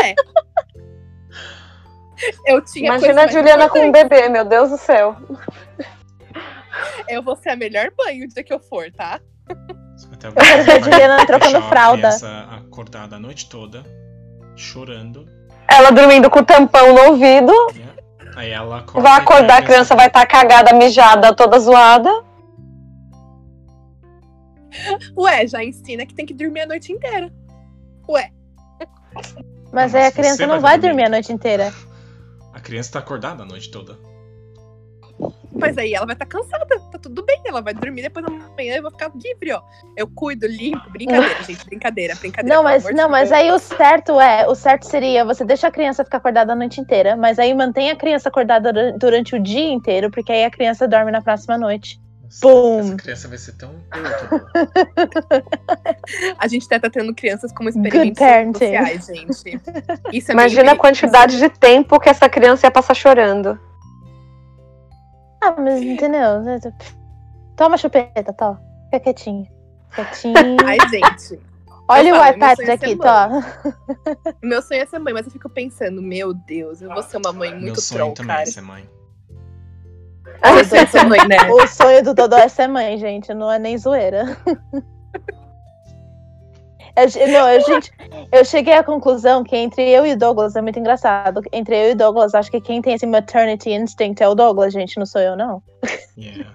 [0.00, 0.14] Ué.
[2.46, 5.16] Eu tinha Imagina a Juliana com um bebê, meu Deus do céu.
[7.08, 9.20] Eu vou ser a melhor mãe o dia que eu for, tá?
[10.12, 11.98] Até quero ver a Juliana trocando a fralda.
[12.08, 13.82] criança acordada a noite toda,
[14.54, 15.26] chorando.
[15.68, 17.52] Ela dormindo com o tampão no ouvido.
[18.36, 19.00] Aí ela acorda.
[19.00, 22.10] Vai acordar, a criança vai estar cagada, mijada, toda zoada.
[25.16, 27.32] Ué, já ensina que tem que dormir a noite inteira.
[28.08, 28.30] Ué,
[29.72, 30.88] Mas aí a criança não vai vai dormir.
[30.88, 31.72] dormir a noite inteira.
[32.66, 33.96] A criança tá acordada a noite toda.
[35.52, 36.66] mas aí ela vai estar cansada.
[36.66, 39.62] Tá tudo bem, ela vai dormir depois da manhã eu vou ficar livre, ó.
[39.96, 40.90] Eu cuido, limpo.
[40.90, 41.64] Brincadeira, gente.
[41.64, 42.56] Brincadeira, brincadeira.
[42.56, 43.40] Não, mas não, mas Deus.
[43.40, 46.80] aí o certo é, o certo seria você deixa a criança ficar acordada a noite
[46.80, 50.50] inteira, mas aí mantém a criança acordada dura- durante o dia inteiro, porque aí a
[50.50, 52.00] criança dorme na próxima noite.
[52.26, 52.80] Nossa, Bum.
[52.80, 53.74] Essa criança vai ser tão.
[56.38, 58.18] A gente tá tendo crianças como experimentos
[58.58, 59.60] sociais, gente.
[60.12, 63.58] Isso é Imagina a quantidade de tempo que essa criança ia passar chorando.
[65.42, 66.42] Ah, mas entendeu?
[67.56, 68.58] Toma chupeta, tá?
[68.86, 69.46] Fica quietinho.
[69.94, 70.56] Quietinho.
[70.64, 71.38] Ai, gente.
[71.88, 73.28] Olha eu o meu iPad sonho é aqui, ser tá?
[74.42, 77.32] Meu sonho é ser mãe, mas eu fico pensando, meu Deus, eu vou ser uma
[77.32, 78.42] mãe Meu muito sonho troll, também cara.
[78.42, 78.90] é ser mãe.
[80.44, 81.36] Meu sonho é ser mãe, né?
[81.50, 83.32] O sonho do Dodô é ser mãe, gente.
[83.34, 84.36] Não é nem zoeira.
[86.96, 87.92] Eu, não, eu, gente,
[88.32, 91.42] eu cheguei à conclusão que entre eu e o Douglas é muito engraçado.
[91.52, 94.72] Entre eu e o Douglas, acho que quem tem esse maternity instinct é o Douglas,
[94.72, 95.62] gente, não sou eu, não.
[96.16, 96.50] Yeah.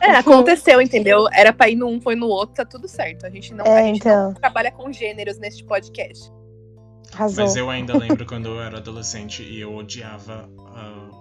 [0.00, 1.26] É, aconteceu, entendeu?
[1.32, 3.26] Era pra ir num, foi no outro, tá tudo certo.
[3.26, 4.28] A gente não, É, a gente então.
[4.28, 6.32] não trabalha com gêneros neste podcast.
[7.12, 7.44] Arrasou.
[7.44, 10.48] Mas eu ainda lembro quando eu era adolescente e eu odiava
[11.12, 11.17] o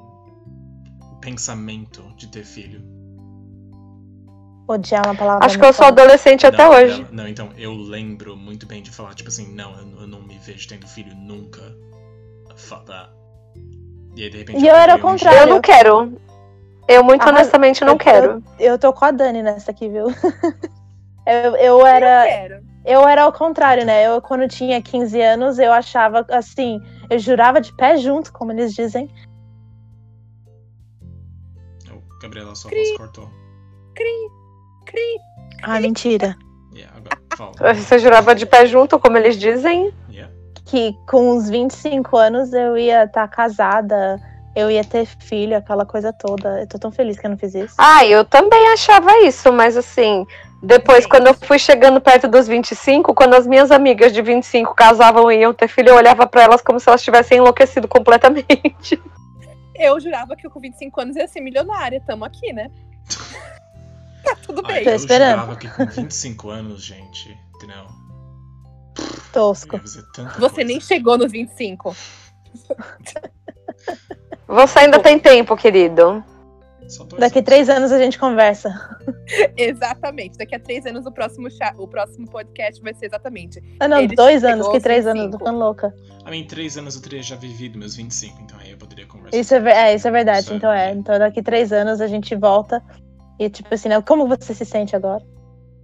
[1.27, 2.81] pensamento de ter filho.
[4.65, 5.45] Odiar uma palavra.
[5.45, 7.01] Acho que eu sou adolescente até Não, hoje.
[7.11, 10.21] Não, não, então, eu lembro muito bem de falar, tipo assim, não, eu, eu não
[10.21, 11.61] me vejo tendo filho nunca.
[12.85, 13.09] That.
[14.15, 14.63] E aí, de repente.
[14.63, 15.39] E eu era peguei o contrário.
[15.41, 16.21] Eu não quero.
[16.87, 18.43] Eu, muito Ah, honestamente, não eu- quero.
[18.57, 20.07] Eu tô com a Dani nessa aqui, viu?
[21.29, 22.23] Eu, eu era.
[22.23, 22.63] Eu quero.
[22.85, 24.07] Eu era ao contrário, né?
[24.07, 28.73] Eu, quando tinha 15 anos, eu achava assim, eu jurava de pé junto, como eles
[28.73, 29.09] dizem.
[32.21, 32.80] Gabriela, sua Cri.
[32.80, 33.30] voz cortou.
[33.95, 34.30] Cri,
[34.86, 35.19] cri.
[35.63, 36.36] Ah, mentira.
[36.73, 37.73] Yeah, agora, fala.
[37.73, 39.93] Você jurava de pé junto, como eles dizem?
[40.10, 40.34] Yeah.
[40.65, 44.19] Que com uns 25 anos eu ia estar casada,
[44.56, 46.62] eu ia ter filho, aquela coisa toda.
[46.62, 47.75] Eu tô tão feliz que eu não fiz isso.
[47.77, 50.25] Ah, eu também achava isso, mas assim,
[50.62, 55.32] depois, quando eu fui chegando perto dos 25, quando as minhas amigas de 25 casavam
[55.32, 59.01] e iam ter filho, eu olhava pra elas como se elas tivessem enlouquecido completamente.
[59.77, 62.01] Eu jurava que eu com 25 anos ia ser milionária.
[62.05, 62.69] Tamo aqui, né?
[64.23, 64.83] tá tudo Ai, bem.
[64.83, 65.39] Tô eu esperando.
[65.41, 67.85] jurava que com 25 anos, gente, entendeu?
[68.97, 69.77] Eu Tosco.
[69.77, 70.01] Você
[70.39, 70.63] coisa.
[70.63, 71.95] nem chegou nos 25.
[74.47, 76.23] Você ainda tem tempo, querido.
[77.19, 78.69] Daqui três anos a gente conversa.
[79.58, 80.38] Exatamente.
[80.38, 83.62] Daqui a três anos o próximo, cha- o próximo podcast vai ser exatamente.
[83.80, 85.19] Ah, não, Ele dois anos, que três 25.
[85.19, 85.93] anos, tô ficando louca.
[86.23, 89.06] A mim, em três anos eu teria já vivido meus 25, então aí eu poderia
[89.06, 89.38] conversar.
[89.38, 90.54] Isso é, é, isso é verdade.
[90.54, 90.78] Então é.
[90.78, 91.00] verdade.
[91.00, 92.82] Então daqui três anos a gente volta.
[93.39, 94.02] E tipo assim, né?
[94.02, 95.23] Como você se sente agora?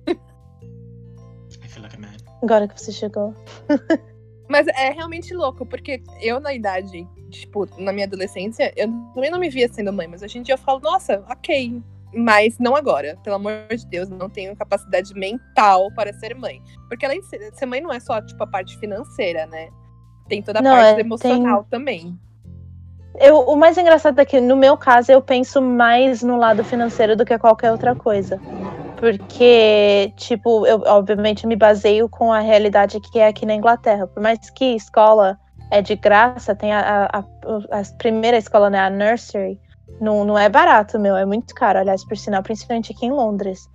[0.08, 2.08] I feel like a man.
[2.42, 3.34] Agora que você chegou.
[4.50, 9.40] Mas é realmente louco, porque eu, na idade tipo, na minha adolescência, eu também não
[9.40, 11.82] me via sendo mãe, mas hoje em dia eu falo, nossa, ok.
[12.16, 13.18] Mas não agora.
[13.24, 16.62] Pelo amor de Deus, não tenho capacidade mental para ser mãe.
[16.88, 19.70] Porque além de ser, ser mãe não é só, tipo, a parte financeira, né?
[20.30, 22.18] Tem toda a Não, parte é, emocional também.
[23.16, 27.16] Eu, o mais engraçado é que, no meu caso, eu penso mais no lado financeiro
[27.16, 28.40] do que qualquer outra coisa.
[29.00, 34.08] Porque, tipo, eu obviamente me baseio com a realidade que é aqui na Inglaterra.
[34.08, 35.38] Por mais que escola
[35.74, 39.60] é de graça, tem a, a, a, primeira escola, né, a nursery,
[40.00, 43.68] não, não é barato, meu, é muito caro, aliás, por sinal, principalmente aqui em Londres.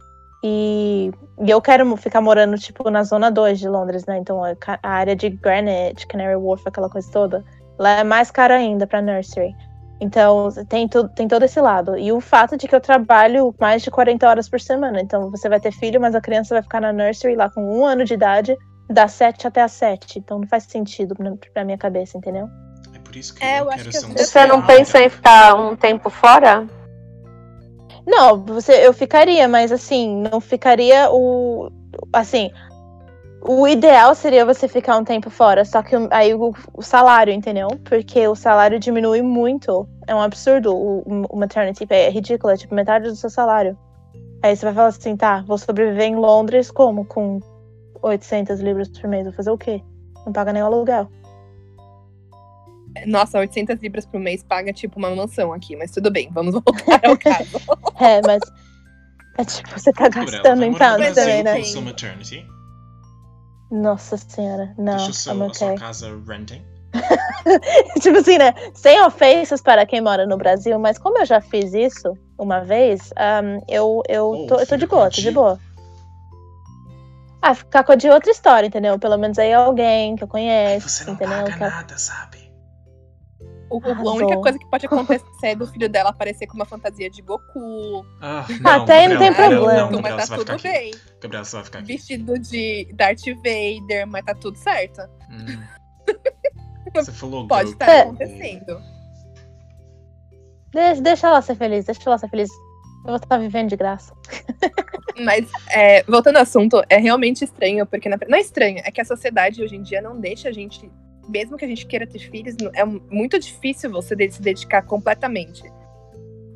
[0.44, 4.18] E, e eu quero ficar morando, tipo, na zona 2 de Londres, né?
[4.18, 7.44] Então a, a área de Greenwich, Canary Wharf, aquela coisa toda,
[7.76, 9.52] lá é mais cara ainda pra nursery.
[10.00, 11.98] Então tem, tu, tem todo esse lado.
[11.98, 15.00] E o fato de que eu trabalho mais de 40 horas por semana.
[15.00, 17.84] Então você vai ter filho, mas a criança vai ficar na nursery lá com um
[17.84, 18.56] ano de idade,
[18.88, 20.18] das 7 até as 7.
[20.18, 22.48] Então não faz sentido pra, pra minha cabeça, entendeu?
[22.94, 25.01] É por isso que É, eu, eu acho quero que ser um Você não pensa
[25.01, 26.66] em ficar um tempo fora?
[28.07, 31.70] Não, você, eu ficaria, mas assim, não ficaria o.
[32.11, 32.51] Assim,
[33.42, 37.68] o ideal seria você ficar um tempo fora, só que aí o, o salário, entendeu?
[37.85, 39.87] Porque o salário diminui muito.
[40.07, 43.77] É um absurdo o, o maternity pay, é ridículo, é tipo metade do seu salário.
[44.42, 47.05] Aí você vai falar assim, tá, vou sobreviver em Londres como?
[47.05, 47.40] Com
[48.02, 49.82] 800 libras por mês, vou fazer o quê?
[50.24, 51.11] Não paga nem o aluguel.
[53.06, 55.76] Nossa, 800 libras por mês paga, tipo, uma mansão aqui.
[55.76, 57.58] Mas tudo bem, vamos voltar ao caso.
[58.00, 58.40] É, mas.
[59.37, 61.62] É tipo, você tá gastando vai em pounds Brasil também, né?
[61.64, 62.46] sua maternity.
[63.70, 65.78] Nossa senhora, não, Deixa seu, I'm a sua okay.
[65.78, 66.62] casa renting.
[68.00, 68.54] tipo assim, né?
[68.74, 73.12] Sem ofensas para quem mora no Brasil, mas como eu já fiz isso uma vez,
[73.16, 75.61] ahn, eu, eu, Oh, tô, eu tô de boa, tô de boa.
[77.40, 78.98] Ah, ficar com a de outra história, entendeu?
[78.98, 81.44] Pelo menos aí é alguém que eu Aí conheço, você não entendeu?
[81.44, 82.48] paga nada, sabe?
[83.70, 86.64] O- o- a única coisa que pode acontecer é do filho dela aparecer com uma
[86.64, 88.05] fantasia de Goku.
[88.20, 88.44] Ah,
[88.77, 89.90] Até aí não tem problema.
[89.90, 90.62] Não, mas tá tudo aqui.
[90.68, 90.94] bem.
[91.20, 91.87] Gabriela, você vai ficar aqui.
[91.88, 95.03] Vestido de Darth Vader, mas tá tudo certo.
[95.31, 95.62] Hum.
[96.94, 98.81] Você falou Pode estar acontecendo.
[100.72, 102.48] Deixa, deixa ela ser feliz, deixa ela ser feliz.
[103.04, 104.14] Eu vou estar vivendo de graça.
[105.24, 109.00] Mas, é, voltando ao assunto, é realmente estranho, porque na- não é estranho, é que
[109.00, 110.88] a sociedade hoje em dia não deixa a gente,
[111.28, 115.62] mesmo que a gente queira ter filhos, é muito difícil você se dedicar completamente.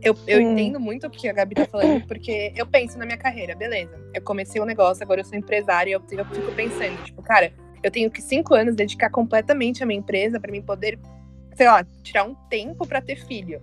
[0.01, 3.19] Eu, eu entendo muito o que a Gabi tá falando, porque eu penso na minha
[3.19, 3.99] carreira, beleza.
[4.15, 7.53] Eu comecei um negócio, agora eu sou empresária e eu, eu fico pensando, tipo, cara,
[7.83, 10.99] eu tenho que cinco anos dedicar completamente à minha empresa pra mim poder,
[11.55, 13.61] sei lá, tirar um tempo pra ter filho.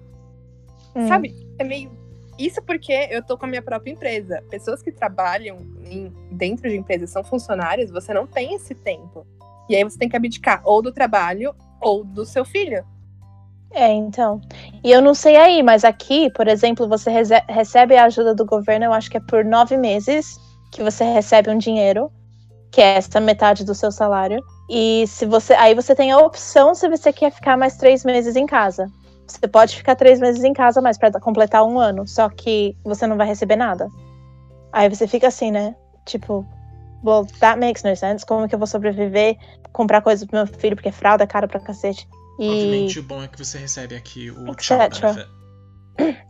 [0.96, 1.08] Hum.
[1.08, 1.34] Sabe?
[1.58, 1.92] É meio.
[2.40, 4.42] Isso porque eu tô com a minha própria empresa.
[4.50, 9.28] Pessoas que trabalham em- dentro de empresas são funcionários, você não tem esse tempo.
[9.70, 12.86] E aí você tem que abdicar ou do trabalho ou do seu filho.
[13.72, 14.42] É, então.
[14.84, 17.12] E eu não sei aí, mas aqui, por exemplo, você
[17.48, 20.40] recebe a ajuda do governo, eu acho que é por nove meses
[20.72, 22.12] que você recebe um dinheiro,
[22.72, 24.42] que é essa metade do seu salário.
[24.70, 25.54] E se você.
[25.54, 28.90] Aí você tem a opção se você quer ficar mais três meses em casa.
[29.30, 32.08] Você pode ficar três meses em casa, mas para completar um ano.
[32.08, 33.88] Só que você não vai receber nada.
[34.72, 35.76] Aí você fica assim, né?
[36.06, 36.46] Tipo,
[37.04, 38.26] well, that makes no sense.
[38.26, 39.38] Como que eu vou sobreviver,
[39.72, 42.08] comprar coisas pro meu filho, porque fralda é cara pra cacete.
[42.40, 42.50] E...
[42.50, 44.62] Obviamente, o bom é que você recebe aqui o Etc.
[44.62, 45.30] child benefit.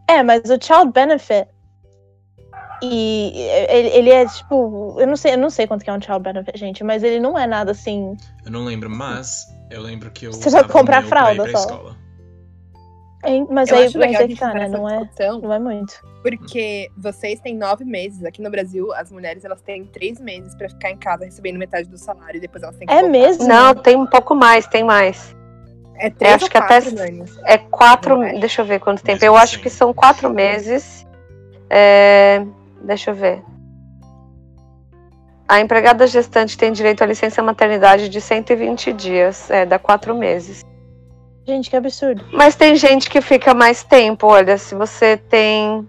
[0.08, 1.48] É, mas o child benefit
[2.82, 3.34] e
[3.70, 6.22] ele, ele é tipo, eu não sei, eu não sei quanto que é um child
[6.22, 8.16] benefit, gente, mas ele não é nada assim.
[8.46, 11.60] Eu não lembro, mas eu lembro que eu Você vai comprar fralda pra só.
[11.60, 11.98] escola.
[13.26, 14.68] Hein, Mas eu aí, acho mas legal a aí que gente tá, né?
[14.68, 16.02] Não é, discussão, não é muito.
[16.24, 18.24] porque vocês têm nove meses.
[18.24, 21.88] Aqui no Brasil, as mulheres elas têm três meses pra ficar em casa recebendo metade
[21.90, 23.10] do salário e depois elas têm que É voltar.
[23.12, 23.48] mesmo?
[23.48, 25.36] Não, tem um pouco mais, tem mais.
[25.96, 27.24] É três acho ou que até- quatro, Nani?
[27.46, 28.24] É quatro.
[28.24, 28.40] É?
[28.40, 29.24] Deixa eu ver quanto tempo.
[29.26, 31.06] Eu acho que são quatro meses.
[31.70, 32.46] É,
[32.82, 33.44] deixa eu ver.
[35.48, 39.50] A empregada gestante tem direito à licença maternidade de 120 dias.
[39.50, 40.64] É, dá quatro meses.
[41.50, 42.24] Gente, que absurdo.
[42.32, 44.28] Mas tem gente que fica mais tempo.
[44.28, 45.88] Olha, se você tem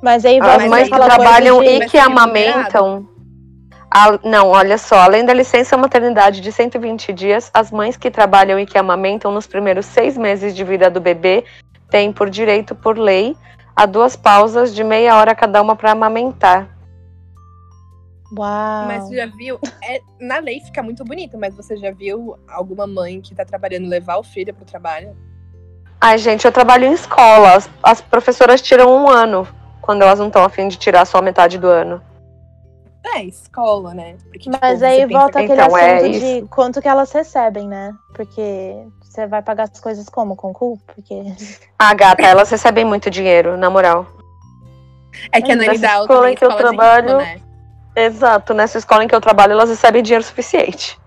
[0.00, 3.08] Mas aí as vai mas mães que trabalham e que tem amamentam.
[3.90, 8.60] a- não, olha só, além da licença maternidade de 120 dias, as mães que trabalham
[8.60, 11.42] e que amamentam nos primeiros seis meses de vida do bebê
[11.90, 13.36] têm por direito, por lei,
[13.74, 16.68] a duas pausas de meia hora cada uma para amamentar.
[18.36, 18.86] Uau.
[18.86, 19.58] Mas você já viu?
[19.82, 23.88] É, na lei fica muito bonito, mas você já viu alguma mãe que tá trabalhando
[23.88, 25.16] levar o filho pro trabalho?
[26.00, 27.54] Ai, gente, eu trabalho em escola.
[27.54, 29.46] As, as professoras tiram um ano
[29.80, 32.02] quando elas não estão afim de tirar só a metade do ano.
[33.14, 34.16] É, escola, né?
[34.24, 36.20] Porque, tipo, Mas você aí volta aquele Então, é assunto isso.
[36.42, 37.92] de quanto que elas recebem, né?
[38.14, 40.34] Porque você vai pagar as coisas como?
[40.34, 40.78] Com cu?
[40.86, 41.14] Porque.
[41.78, 44.06] Ah, gata, elas recebem muito dinheiro, na moral.
[45.30, 47.40] É que a Nani dá aula escola que eu de trabalho- ritmo, né?
[47.96, 50.98] Exato, nessa escola em que eu trabalho, elas recebem dinheiro suficiente.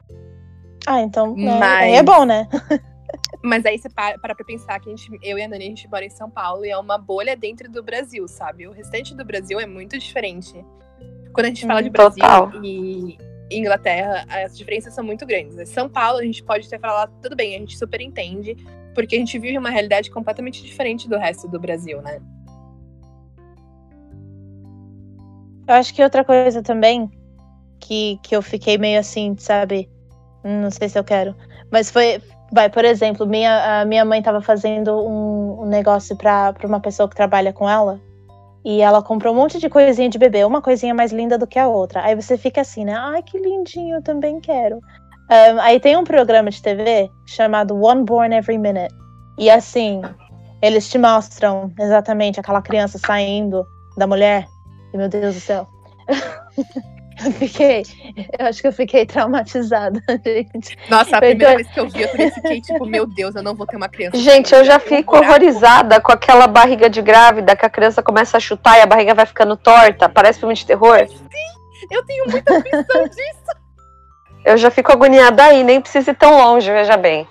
[0.85, 1.35] Ah, então.
[1.35, 2.47] né, Mas- aí é bom, né?
[3.43, 5.67] Mas aí você para, para pra pensar que a gente, eu e a Nani, a
[5.67, 8.67] gente mora em São Paulo e é uma bolha dentro do Brasil, sabe?
[8.67, 10.53] O restante do Brasil é muito diferente.
[11.33, 12.51] Quando a gente fala de Brasil total.
[12.63, 13.17] e
[13.51, 15.57] Inglaterra, as diferenças são muito grandes.
[15.57, 18.55] Em São Paulo, a gente pode ter falado, tudo bem, a gente super entende,
[18.93, 22.19] porque a gente vive uma realidade completamente diferente do resto do Brasil, né?
[25.67, 27.11] Eu acho que outra coisa também
[27.79, 29.89] que, que eu fiquei meio assim, sabe?
[30.43, 31.35] Não sei se eu quero.
[31.71, 32.21] Mas foi.
[32.49, 37.15] Vai, por exemplo, minha, minha mãe tava fazendo um, um negócio pra uma pessoa que
[37.15, 37.99] trabalha com ela.
[38.63, 41.59] E ela comprou um monte de coisinha de bebê, uma coisinha mais linda do que
[41.59, 42.03] a outra.
[42.03, 42.93] Aí você fica assim, né?
[42.97, 44.79] Ai, que lindinho, eu também quero.
[45.29, 48.93] Ahn, aí tem um programa de TV chamado One Born Every Minute.
[49.37, 50.01] E assim,
[50.61, 53.65] eles te mostram exatamente aquela criança saindo
[53.97, 54.47] da mulher.
[54.93, 55.67] Meu Deus do céu.
[57.25, 57.83] eu fiquei.
[58.37, 60.77] Eu acho que eu fiquei traumatizada, gente.
[60.89, 63.65] Nossa, a primeira vez que eu vi, eu fiquei tipo, meu Deus, eu não vou
[63.65, 64.17] ter uma criança.
[64.17, 68.39] Gente, eu já fico horrorizada com aquela barriga de grávida que a criança começa a
[68.39, 70.07] chutar e a barriga vai ficando torta.
[70.07, 71.07] Parece filme de terror.
[71.91, 73.57] Eu tenho muita visão disso.
[74.45, 77.27] Eu já fico agoniada aí, nem precisa ir tão longe, veja bem.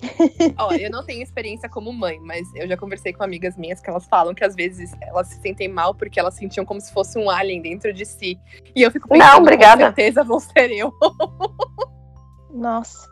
[0.58, 3.90] Ó, eu não tenho experiência como mãe, mas eu já conversei com amigas minhas que
[3.90, 7.18] elas falam que às vezes elas se sentem mal porque elas sentiam como se fosse
[7.18, 8.38] um alien dentro de si.
[8.74, 9.76] E eu fico Não, pensando, obrigada.
[9.76, 10.92] com certeza vão ser eu.
[12.50, 13.08] Nossa.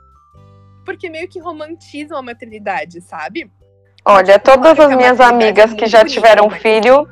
[0.85, 3.51] Porque meio que romantizam a maternidade, sabe?
[4.05, 7.09] Olha, Tipo, todas uma- as minhas maternidade amigas que já tiveram filho,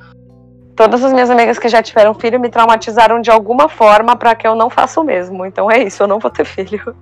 [0.77, 4.47] todas as minhas amigas que já tiveram filho me traumatizaram de alguma forma pra que
[4.47, 5.45] eu não faça o mesmo.
[5.45, 6.97] Então é isso, eu não vou ter filho.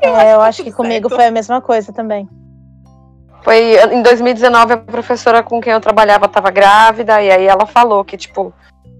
[0.00, 1.20] É, eu tá acho que tudo comigo certo.
[1.20, 2.28] foi a mesma coisa também.
[3.42, 8.04] Foi em 2019 a professora com quem eu trabalhava estava grávida e aí ela falou
[8.04, 8.52] que tipo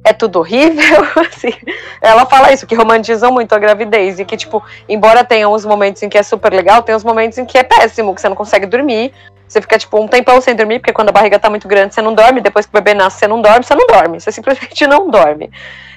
[0.04, 1.52] é tudo horrível, assim.
[2.00, 6.02] Ela fala isso que romantizam muito a gravidez e que tipo, embora tenha uns momentos
[6.02, 8.36] em que é super legal, tem uns momentos em que é péssimo, que você não
[8.36, 9.12] consegue dormir.
[9.48, 12.02] Você fica tipo um tempão sem dormir, porque quando a barriga tá muito grande, você
[12.02, 14.84] não dorme, depois que o bebê nasce, você não dorme, você não dorme, você simplesmente
[14.86, 15.50] não dorme.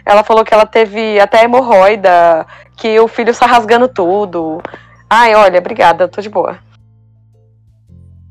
[0.06, 4.62] Ela falou que ela teve até hemorroida, que o filho está rasgando tudo.
[5.10, 6.60] Ai, olha, obrigada, tô de boa.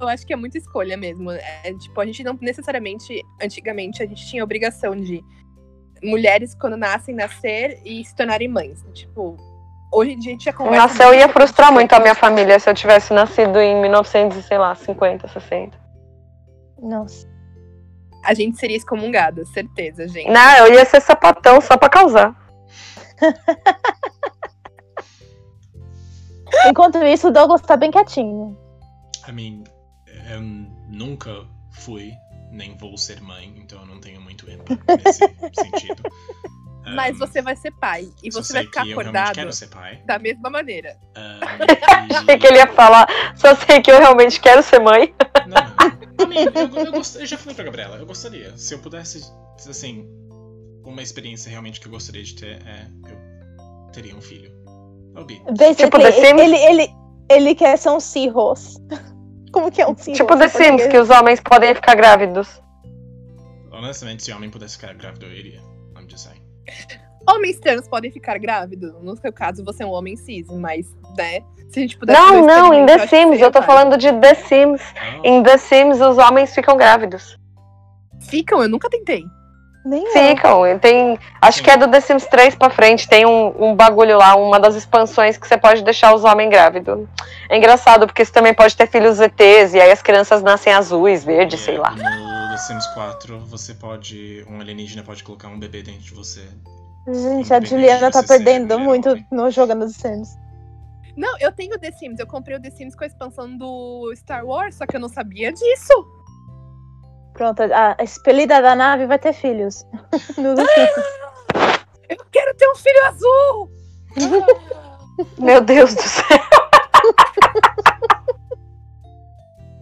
[0.01, 1.31] Eu acho que é muita escolha mesmo.
[1.31, 5.23] É, tipo, a gente não necessariamente, antigamente, a gente tinha obrigação de
[6.03, 8.83] mulheres, quando nascem, nascer e se tornarem mães.
[8.95, 9.37] Tipo,
[9.93, 10.81] hoje em dia a gente já conversa.
[10.81, 15.79] Nossa, eu ia frustrar muito a minha família se eu tivesse nascido em 1950, 60.
[16.83, 17.29] Nossa.
[18.25, 20.31] A gente seria excomungada, certeza, gente.
[20.31, 22.37] Não, eu ia ser sapatão só pra causar.
[26.67, 28.59] Enquanto isso, o Douglas tá bem quietinho.
[29.27, 29.65] I mean,
[30.31, 30.43] eu
[30.89, 32.13] nunca fui,
[32.51, 36.03] nem vou ser mãe, então eu não tenho muito input nesse sentido.
[36.95, 38.09] Mas você vai ser pai.
[38.23, 40.03] E você vai ficar que eu realmente acordado quero ser pai.
[40.07, 40.97] da mesma maneira.
[41.17, 41.41] Um,
[42.17, 45.15] Achei que ele ia falar, só sei que eu realmente quero ser mãe.
[45.47, 46.33] Não, não.
[46.33, 48.57] Eu, eu, gost- eu já falei pra Gabriela, eu gostaria.
[48.57, 49.23] Se eu pudesse,
[49.69, 50.07] assim,
[50.85, 52.87] uma experiência realmente que eu gostaria de ter é.
[53.11, 54.51] Eu teria um filho.
[55.77, 56.41] Tipo The Sims?
[56.41, 56.89] ele, ele,
[57.31, 58.79] ele quer ser um Seahorse.
[59.53, 60.13] Como que é um Seahorse?
[60.23, 62.63] Tipo The Sims, que os homens podem ficar grávidos.
[63.73, 65.61] Honestamente, se homem pudesse ficar grávido, eu iria.
[65.97, 66.40] I'm just saying.
[67.29, 68.95] Homens trans podem ficar grávidos.
[69.03, 71.41] No seu caso, você é um homem cis, mas, né?
[71.69, 74.35] Se a gente pudesse fazer Não, não, em The Sims, eu tô falando de The
[74.35, 74.83] Sims.
[75.23, 77.39] Oh, Em The Sims, os homens ficam grávidos.
[78.29, 79.25] Ficam, eu nunca tentei.
[79.85, 80.07] Nem.
[80.11, 81.19] Ficam, tem.
[81.41, 84.61] Acho que é do The Sims 3 pra frente, tem um, um bagulho lá, uma
[84.61, 87.07] das expansões que você pode deixar os homens grávidos.
[87.49, 91.25] É engraçado, porque você também pode ter filhos ETs, e aí as crianças nascem azuis,
[91.25, 91.95] verdes, sei lá.
[92.61, 94.45] Sims 4, você pode.
[94.49, 96.47] Um alienígena pode colocar um bebê dentro de você.
[97.09, 99.27] Gente, a Juliana tá perdendo muito homem.
[99.33, 100.39] no jogando The Sims.
[101.17, 102.19] Não, eu tenho The Sims.
[102.19, 105.09] Eu comprei o The Sims com a expansão do Star Wars, só que eu não
[105.09, 106.07] sabia disso.
[107.33, 109.87] Pronto, a expelida da nave vai ter filhos.
[112.11, 113.71] Eu quero ter um filho azul!
[115.39, 116.70] Meu Deus do céu.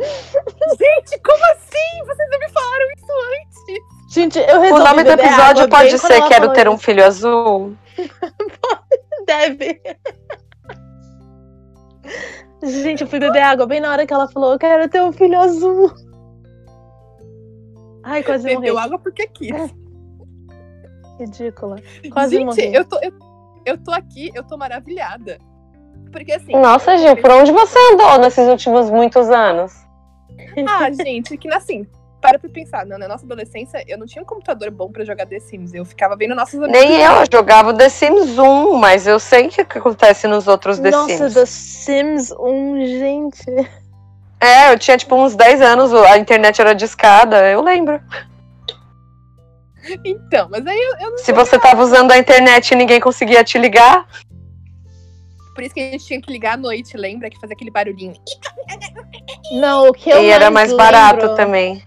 [0.01, 2.07] Gente, como assim?
[2.07, 4.15] Vocês não me falaram isso antes?
[4.15, 6.85] Gente, eu O resolvi nome do episódio pode bem ser Quero ter um isso.
[6.85, 7.77] filho azul.
[9.27, 9.81] Deve.
[12.63, 15.13] Gente, eu fui beber água bem na hora que ela falou, eu quero ter um
[15.13, 15.93] filho azul.
[18.03, 18.57] Ai, quase morri.
[18.57, 19.53] Bebeu água porque quis.
[21.21, 21.77] Ridícula.
[22.13, 22.75] Quase Gente, morri.
[22.75, 23.13] eu tô, eu,
[23.67, 25.39] eu tô aqui, eu tô maravilhada.
[26.11, 26.53] Porque assim.
[26.53, 29.73] Nossa, Gil, por onde você andou nesses últimos muitos anos?
[30.67, 31.87] Ah, gente, que assim,
[32.21, 35.27] para pra pensar, na na nossa adolescência eu não tinha um computador bom pra jogar
[35.27, 35.73] The Sims.
[35.73, 36.73] Eu ficava vendo nossos amigos.
[36.73, 40.49] Nem eu, eu jogava o The Sims 1, mas eu sei o que acontece nos
[40.49, 41.35] outros The Nossa, Sims.
[41.35, 43.71] The Sims 1, gente.
[44.41, 48.01] É, eu tinha tipo uns 10 anos, a internet era discada, eu lembro.
[50.05, 53.43] Então, mas aí eu, eu não Se você tava usando a internet e ninguém conseguia
[53.43, 54.07] te ligar,
[55.55, 57.29] Por isso que a gente tinha que ligar à noite, lembra?
[57.29, 58.15] Que fazia aquele barulhinho.
[59.53, 61.83] Não, o que eu e era mais barato lembro- também.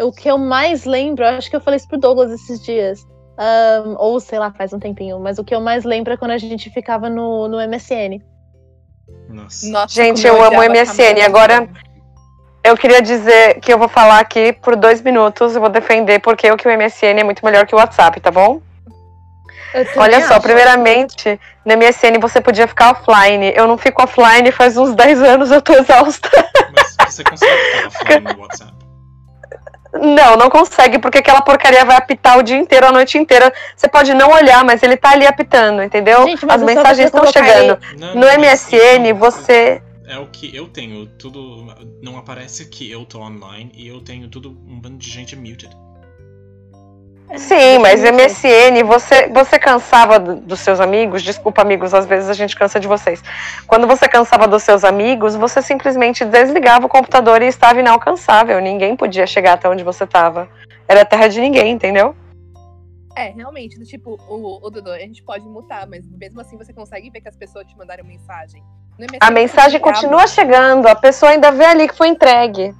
[0.00, 3.06] O que eu mais lembro, acho que eu falei isso pro Douglas esses dias.
[3.38, 5.18] ahn, ou sei lá, faz um tempinho.
[5.18, 8.20] Mas o que eu mais lembro é quando a gente ficava no, no MSN.
[9.28, 9.68] Nossa.
[9.68, 11.68] Nossa, Gente, como eu amo MSN, agora-
[12.64, 16.46] Eu queria dizer que eu vou falar aqui por dois minutos, eu vou defender porque
[16.46, 18.60] eu que o MSN é muito melhor que o WhatsApp, tá bom?
[19.96, 20.42] Olha só, acho.
[20.42, 23.52] primeiramente, no MSN você podia ficar offline.
[23.54, 26.28] Eu não fico offline faz uns 10 anos, eu tô exausta.
[26.76, 28.72] Mas você consegue ficar offline no WhatsApp?
[29.94, 33.52] Não, não consegue, porque aquela porcaria vai apitar o dia inteiro, a noite inteira.
[33.76, 36.24] Você pode não olhar, mas ele tá ali apitando, entendeu?
[36.24, 37.78] Gente, mas As só mensagens estão chegando.
[37.98, 39.82] Não, No MSN, você.
[40.06, 41.66] É o que eu tenho, tudo.
[42.02, 45.70] Não aparece que eu tô online e eu tenho tudo um bando de gente muted.
[47.36, 48.02] Sim, mas.
[48.02, 52.78] MSN, você, você cansava do- dos seus amigos, desculpa amigos, às vezes a gente cansa
[52.78, 53.22] de vocês.
[53.66, 58.60] Quando você cansava dos seus amigos, você simplesmente desligava o computador e estava inalcançável.
[58.60, 60.48] Ninguém podia chegar até onde você estava.
[60.86, 62.14] Era terra de ninguém, entendeu?
[63.14, 66.72] É, realmente, do tipo, o, o Dudu, a gente pode mutar, mas mesmo assim você
[66.72, 68.62] consegue ver que as pessoas te mandaram mensagem.
[68.98, 72.74] MSN, A mensagem continua chegando, a pessoa ainda vê ali que foi entregue.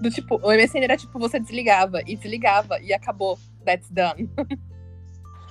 [0.00, 3.38] Do tipo, o MSN era tipo, você desligava e desligava e acabou.
[3.64, 4.30] That's done.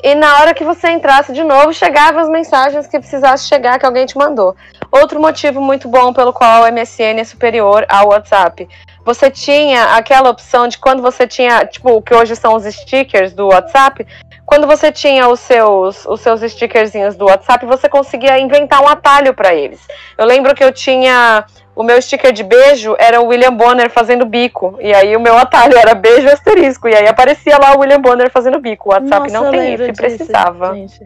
[0.03, 3.85] E na hora que você entrasse de novo, chegavam as mensagens que precisasse chegar que
[3.85, 4.55] alguém te mandou.
[4.91, 8.67] Outro motivo muito bom pelo qual o MSN é superior ao WhatsApp.
[9.03, 13.33] Você tinha aquela opção de quando você tinha, tipo, o que hoje são os stickers
[13.33, 14.05] do WhatsApp,
[14.45, 19.33] quando você tinha os seus, os seus stickerzinhos do WhatsApp, você conseguia inventar um atalho
[19.33, 19.87] para eles.
[20.17, 24.25] Eu lembro que eu tinha o meu sticker de beijo era o William Bonner fazendo
[24.25, 24.77] bico.
[24.79, 26.87] E aí o meu atalho era beijo asterisco.
[26.87, 28.89] E aí aparecia lá o William Bonner fazendo bico.
[28.89, 30.73] O WhatsApp Nossa, não tem isso, e disso, precisava.
[30.73, 31.01] gente.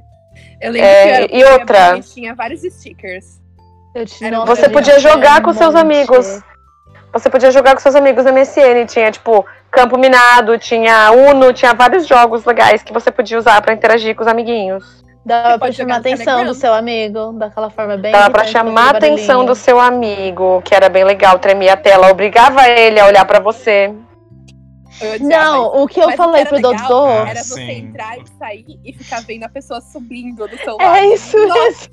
[0.62, 2.00] Eu lembro É, que era, e outra?
[2.02, 3.40] Tinha vários stickers.
[3.96, 5.82] Eu tinha, Você podia jogar com seus monte.
[5.82, 6.42] amigos.
[7.12, 8.86] Você podia jogar com seus amigos no MSN.
[8.86, 13.74] Tinha, tipo, Campo Minado, tinha Uno, tinha vários jogos legais que você podia usar pra
[13.74, 15.04] interagir com os amiguinhos.
[15.30, 18.12] Dava pra chamar a atenção do seu amigo, daquela forma bem.
[18.12, 21.38] Dava pra chamar a atenção do seu amigo, que era bem legal.
[21.38, 23.94] Tremia a tela, obrigava ele a olhar pra você.
[25.22, 27.06] Não, o que eu falei era pro legal.
[27.06, 27.72] Ah, Era você sim.
[27.72, 30.96] entrar e sair e ficar vendo a pessoa subindo do seu lado.
[30.96, 31.90] É isso Nossa, mesmo.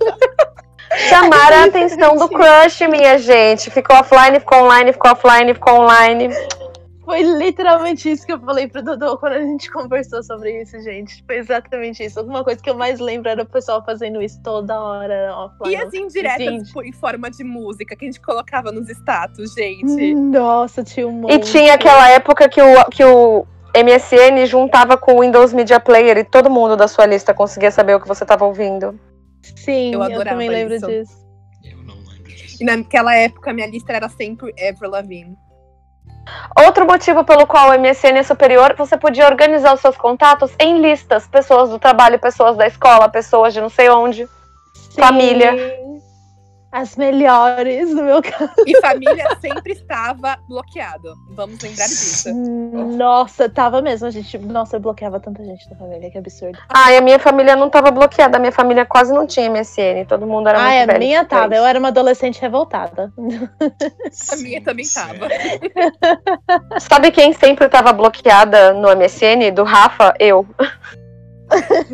[1.11, 3.70] Chamar a atenção do crush, minha gente.
[3.70, 6.30] Ficou offline, ficou online, ficou offline, ficou online.
[7.07, 11.23] Foi literalmente isso que eu falei pro Dodô quando a gente conversou sobre isso, gente.
[11.25, 12.19] Foi exatamente isso.
[12.19, 15.73] Alguma coisa que eu mais lembro era o pessoal fazendo isso toda hora offline.
[15.73, 16.73] E as indiretas Gente.
[16.73, 20.17] por- em forma de música que a gente colocava nos status, gente.
[20.17, 21.33] Nossa, tinha um monte.
[21.35, 26.19] E tinha aquela época que o, que o MSN juntava com o Windows Media Player
[26.19, 28.99] e todo mundo da sua lista conseguia saber o que você estava ouvindo.
[29.55, 30.87] Sim, Eu eu, também lembro isso.
[30.89, 31.25] disso.
[31.63, 32.57] Eu não lembro disso.
[32.61, 35.46] E naquela época minha lista era sempre Avril Lavigne.
[36.64, 40.81] Outro motivo pelo qual o MSN é superior, você podia organizar os seus contatos em
[40.81, 41.27] listas.
[41.27, 44.27] Pessoas do trabalho, pessoas da escola, pessoas de não sei onde.
[44.72, 45.55] Sim, Família.
[46.73, 48.51] As melhores, no meu caso.
[48.67, 51.14] E família sempre estava bloqueado.
[51.31, 52.29] Vamos lembrar disso.
[52.35, 54.37] Nossa, tava mesmo, a gente.
[54.39, 56.59] Nossa, eu bloqueava tanta gente da família, que absurdo.
[56.69, 58.37] Ah, e a minha família não estava bloqueada.
[58.37, 60.05] A minha família quase não tinha MSN.
[60.07, 60.99] Todo mundo era Ah, muito é, a velho.
[60.99, 61.55] minha pra tava.
[61.55, 63.11] Eu era uma adolescente revoltada.
[64.33, 65.29] A minha também tava.
[66.81, 69.51] Sabe quem sempre estava bloqueada no MSN?
[69.55, 70.12] Do Rafa?
[70.19, 70.47] Eu.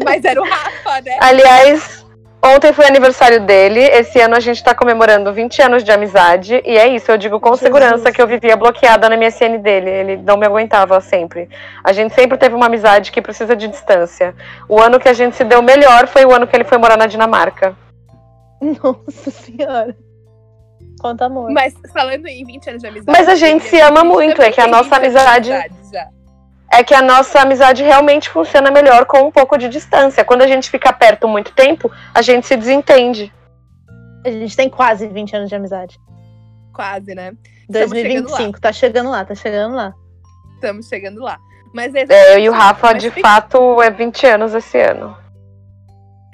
[0.04, 1.16] Mas era o Rafa, né?
[1.20, 2.01] Aliás,
[2.44, 3.80] ontem foi aniversário dele.
[3.80, 6.60] Esse ano a gente tá comemorando 20 anos de amizade.
[6.64, 7.60] E é isso, eu digo com Jesus.
[7.60, 9.90] segurança que eu vivia bloqueada na MSN dele.
[9.90, 11.48] Ele não me aguentava sempre.
[11.82, 14.34] A gente sempre teve uma amizade que precisa de distância.
[14.68, 16.96] O ano que a gente se deu melhor foi o ano que ele foi morar
[16.96, 17.76] na Dinamarca.
[18.60, 19.96] Nossa senhora.
[21.00, 21.50] Quanto amor.
[21.50, 23.18] Mas falando em 20 anos de amizade.
[23.18, 25.74] Mas a gente se ama muito, é que a nossa tem 20 anos de amizade-
[25.92, 26.08] já.
[26.72, 30.24] É que a nossa amizade realmente funciona melhor com um pouco de distância.
[30.24, 33.32] Quando a gente fica perto muito tempo, a gente se desentende.
[34.24, 35.98] A gente tem quase 20 anos de amizade.
[36.72, 37.32] Quase, né?
[37.68, 39.92] Estamos chegando 2025, tá chegando lá, tá chegando lá.
[40.54, 41.38] Estamos chegando lá.
[41.74, 42.52] Mas é É, eu e o.
[42.52, 45.16] Rafa, de fica- fato, é 20 anos esse ano.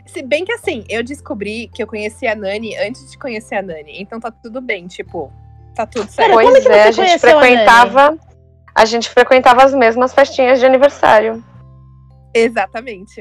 [0.07, 3.63] Se bem que assim, eu descobri que eu conheci a Nani antes de conhecer a
[3.63, 4.01] Nani.
[4.01, 5.33] Então tá tudo bem, tipo,
[5.75, 6.31] tá tudo certo.
[6.31, 7.47] Pera, como pois que é, você a gente conheceu a Nani?
[7.57, 8.19] frequentava.
[8.79, 11.43] A gente frequentava as mesmas festinhas de aniversário.
[12.33, 13.21] Exatamente.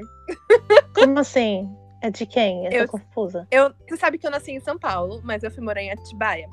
[0.94, 1.68] Como assim?
[2.02, 2.66] É de quem?
[2.66, 3.48] Eu tô Eu- confusa.
[3.50, 6.48] Eu, você sabe que eu nasci em São Paulo, mas eu fui morar em Atibaia.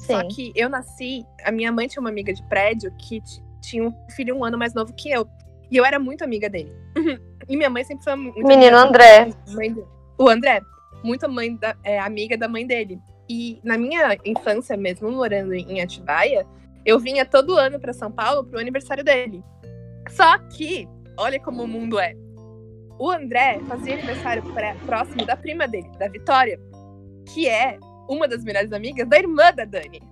[0.00, 0.28] Só Sim.
[0.28, 3.94] que eu nasci, a minha mãe tinha uma amiga de prédio que t- tinha um
[4.16, 5.28] filho um ano mais novo que eu.
[5.70, 6.72] E eu era muito amiga dele.
[7.48, 9.24] E minha mãe sempre foi muito Menino amiga André.
[9.46, 9.84] dele.
[10.16, 10.60] O André,
[11.02, 13.00] muito mãe da, é, amiga da mãe dele.
[13.28, 16.46] E na minha infância, mesmo morando em Atibaia,
[16.84, 19.42] eu vinha todo ano pra São Paulo pro aniversário dele.
[20.08, 22.14] Só que, olha como o mundo é.
[22.98, 26.58] O André fazia aniversário pré- próximo da prima dele, da Vitória,
[27.32, 27.78] que é
[28.08, 30.02] uma das melhores amigas da irmã da Dani.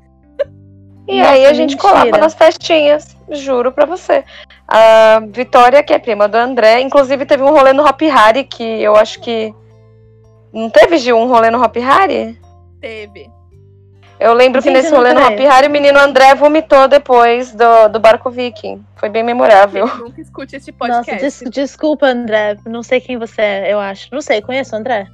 [1.06, 1.82] E Nossa, aí a gente mentira.
[1.90, 4.24] colava nas festinhas, juro pra você.
[4.66, 8.62] A Vitória, que é prima do André, inclusive teve um rolê no Hop Hari que
[8.62, 9.54] eu acho que.
[10.52, 12.38] Não teve, Gil, um rolê no Hop Hari?
[12.80, 13.30] Teve.
[14.20, 15.52] Eu lembro que Gente, nesse eu não rolê no conheço.
[15.56, 18.84] Hari o menino André vomitou depois do, do barco viking.
[18.96, 19.86] Foi bem memorável.
[19.86, 21.44] Ele nunca escute esse Nossa, podcast.
[21.44, 22.56] des- desculpa, André.
[22.66, 24.08] Não sei quem você é, eu acho.
[24.12, 25.06] Não sei, conheço o André?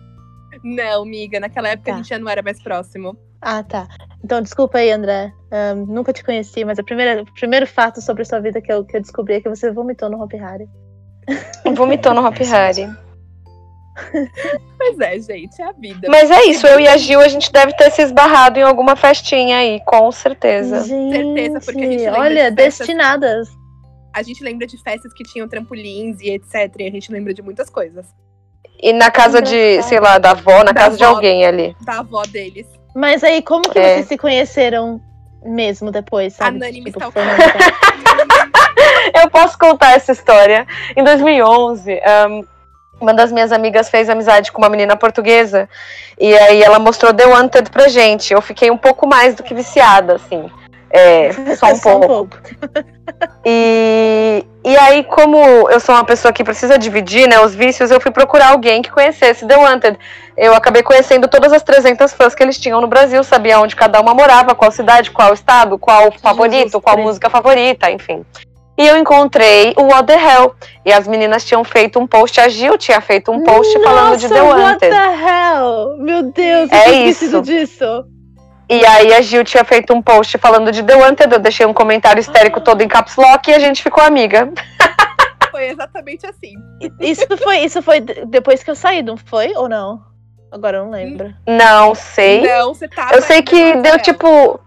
[0.63, 1.95] Não, amiga, naquela época Tá.
[1.95, 3.15] a gente já não era mais próximo.
[3.43, 3.87] Ah, tá.
[4.25, 5.31] Então, desculpa aí, André.
[5.53, 8.73] Ahn, nunca te conheci, mas a primeira, o primeiro fato sobre a sua vida que
[8.73, 10.67] eu, que eu descobri é que você vomitou no Hopi Hari.
[11.75, 12.89] Vomitou no Hop Hari.
[14.77, 16.09] Pois é, gente, é a vida.
[16.11, 18.95] Mas é isso, eu e a Gil, a gente deve ter se esbarrado em alguma
[18.97, 20.85] festinha aí, com certeza.
[20.85, 23.49] Gente, Certeza, porque a gente lembra olha, de festas- destinadas.
[24.13, 26.71] A gente lembra de festas que tinham trampolins e etc.
[26.81, 28.07] E a gente lembra de muitas coisas.
[28.81, 31.15] E na casa de, sei lá, da avó, na Da casa de avó.
[31.15, 31.75] alguém ali.
[31.81, 32.67] Da avó deles.
[32.95, 33.95] Mas aí, como que É.
[33.95, 35.01] vocês se conheceram
[35.45, 36.59] mesmo depois, sabe?
[36.59, 37.23] Nani me Tipo, foi
[39.23, 40.67] Eu posso contar essa história.
[40.97, 42.45] Em 2011, um,
[43.05, 45.69] uma das minhas amigas fez amizade com uma menina portuguesa.
[46.19, 48.33] E aí ela mostrou The Wanted pra gente.
[48.33, 50.51] Eu fiquei um pouco mais do que viciada, assim.
[50.91, 52.39] É, só um pouco.
[53.45, 55.37] E, e aí, como
[55.69, 58.91] eu sou uma pessoa que precisa dividir né, os vícios, eu fui procurar alguém que
[58.91, 59.99] conhecesse The Wanted.
[60.37, 64.01] Eu acabei conhecendo todas as 300 fãs que eles tinham no Brasil, sabia onde cada
[64.01, 67.09] uma morava, qual cidade, qual estado, qual favorito, qual Cristo.
[67.09, 68.25] música favorita, enfim.
[68.77, 70.55] E eu encontrei o What the Hell.
[70.85, 74.29] E as meninas tinham feito um post, a Gil tinha feito um post falando de
[74.29, 74.91] The Nossa, What Wanted.
[74.91, 75.97] the hell?
[75.99, 77.43] Meu Deus, eu É tinha esquecido isso.
[77.43, 78.05] disso.
[78.69, 81.73] E aí a Gil tinha feito um post falando de The Wanted, eu deixei um
[81.73, 84.51] comentário histérico todo em caps lock e a gente ficou amiga.
[85.53, 86.55] Foi exatamente assim.
[86.99, 89.53] Isso foi, isso foi de- depois que eu saí, não foi?
[89.55, 90.01] Ou não?
[90.51, 91.33] Agora eu não lembro.
[91.47, 92.41] Não sei.
[92.43, 93.15] Não, você tava.
[93.15, 94.59] Eu sei que deu tipo.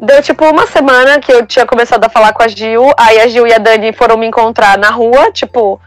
[0.00, 2.90] Deu tipo uma semana que eu tinha começado a falar com a Gil.
[2.96, 5.30] Aí a Gil e a Dani foram me encontrar na rua.
[5.30, 5.78] Tipo,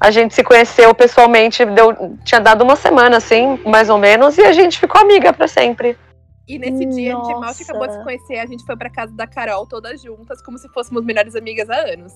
[0.00, 1.62] a gente se conheceu pessoalmente.
[1.66, 4.38] Deu, tinha dado uma semana, assim, mais ou menos.
[4.38, 5.98] E a gente ficou amiga pra sempre.
[6.48, 7.62] E nesse dia a gente mal Nossa.
[7.62, 10.68] acabou de se conhecer, a gente foi pra casa da Carol todas juntas, como se
[10.68, 12.12] fôssemos melhores amigas há anos.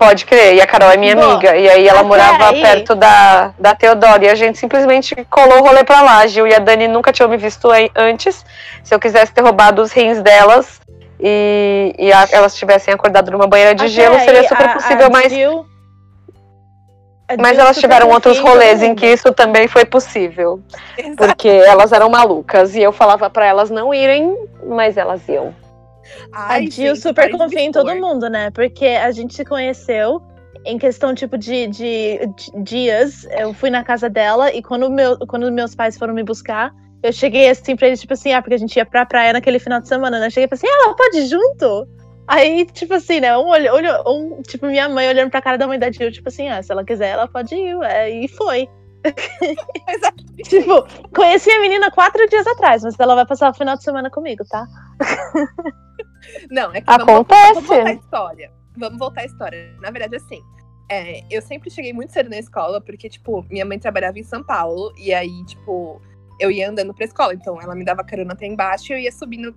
[0.00, 0.54] Pode crer.
[0.54, 1.54] E a Carol é minha amiga.
[1.54, 4.24] E aí ela morava aí- perto da, da Teodoro.
[4.24, 6.26] E a gente simplesmente colou o rolê pra lá.
[6.26, 8.42] Gil e a Dani nunca tinham me visto aí antes.
[8.82, 10.80] Se eu quisesse ter roubado os rins delas
[11.20, 14.72] e, e a- elas tivessem acordado numa banheira de Até gelo, seria aí, super a-
[14.72, 20.60] possível, a mas, a mas elas tiveram outros rolês em que isso também foi possível.
[20.96, 21.16] Exato.
[21.16, 22.74] Porque elas eram malucas.
[22.74, 24.34] E eu falava pra elas não irem,
[24.66, 25.54] mas elas iam.
[26.32, 28.50] A Ai, Jill gente, super confia em todo mundo, né?
[28.50, 30.22] Porque a gente se conheceu
[30.64, 33.26] em questão, tipo, de, de, de dias.
[33.30, 37.12] Eu fui na casa dela e quando, meu, quando meus pais foram me buscar, eu
[37.12, 39.80] cheguei assim pra eles, tipo assim, ah, porque a gente ia pra praia naquele final
[39.80, 40.26] de semana, né?
[40.26, 41.88] Eu cheguei e falei assim, ah, ela pode ir junto?
[42.28, 43.36] Aí, tipo assim, né?
[43.36, 46.28] Um olho, olho, um, tipo, minha mãe olhando pra cara da mãe da Jill, tipo
[46.28, 47.74] assim, ah, se ela quiser, ela pode ir.
[47.76, 48.10] ué.
[48.10, 48.68] E foi.
[50.44, 54.10] Tipo, conheci a menina quatro dias atrás, mas ela vai passar o final de semana
[54.10, 54.66] comigo, tá?
[56.50, 57.54] Não, é que vamos, Acontece.
[57.54, 58.52] vamos voltar à história.
[58.76, 59.76] Vamos voltar à história.
[59.80, 60.40] Na verdade, assim,
[60.90, 64.42] é, eu sempre cheguei muito cedo na escola, porque, tipo, minha mãe trabalhava em São
[64.42, 66.00] Paulo, e aí, tipo,
[66.38, 67.34] eu ia andando pra escola.
[67.34, 69.54] Então, ela me dava carona até embaixo e eu ia subindo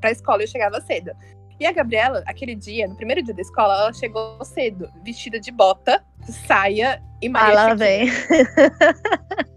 [0.00, 1.10] pra escola e eu chegava cedo.
[1.58, 5.50] E a Gabriela, aquele dia, no primeiro dia da escola, ela chegou cedo, vestida de
[5.52, 6.02] bota,
[6.46, 7.76] saia e Ah, Maria lá Chiquinha.
[7.76, 8.08] vem.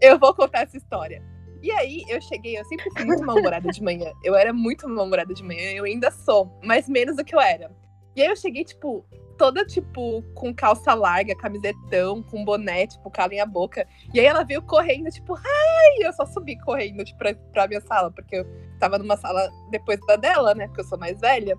[0.01, 1.23] Eu vou contar essa história.
[1.63, 4.11] E aí, eu cheguei, eu sempre fui muito mal-humorada de manhã.
[4.21, 7.71] Eu era muito mal-humorada de manhã, eu ainda sou, mas menos do que eu era.
[8.17, 9.05] E aí eu cheguei, tipo,
[9.37, 13.87] toda, tipo, com calça larga, camisetão, com boné, tipo, cala a boca.
[14.13, 16.05] E aí ela veio correndo, tipo, ai!
[16.05, 18.45] Eu só subi correndo, tipo, pra, pra minha sala, porque eu
[18.77, 20.67] tava numa sala depois da dela, né?
[20.67, 21.57] Porque eu sou mais velha.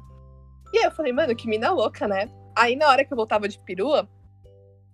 [0.74, 2.30] E aí eu falei, mano, que mina louca, né?
[2.54, 4.06] Aí na hora que eu voltava de perua,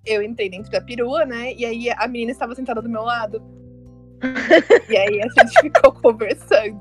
[0.06, 1.52] eu entrei dentro da perua, né?
[1.54, 3.42] E aí a menina estava sentada do meu lado.
[4.88, 6.80] E aí a gente ficou conversando.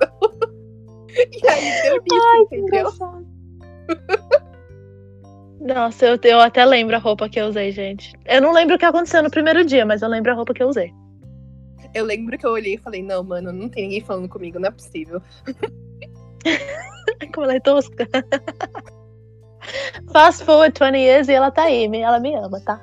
[1.10, 2.92] e aí deu nisso, Ai, entendeu?
[5.62, 8.14] Nossa, eu, eu até lembro a roupa que eu usei, gente.
[8.26, 10.64] Eu não lembro o que aconteceu no primeiro dia, mas eu lembro a roupa que
[10.64, 10.94] eu usei.
[11.94, 14.70] Eu lembro que eu olhei e falei, não, mano, não tem ninguém falando comigo, não
[14.70, 15.22] é possível.
[17.34, 18.08] Como ela é tosca.
[20.14, 22.82] Fast forward 20 years e ela tá aí, ela me ama, tá?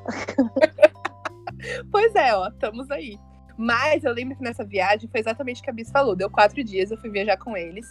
[1.90, 3.18] Pois é, ó, estamos aí.
[3.59, 6.14] Mas eu lembro que nessa viagem foi exatamente o que a Bis falou.
[6.16, 7.86] Deu quatro dias, eu fui viajar com eles.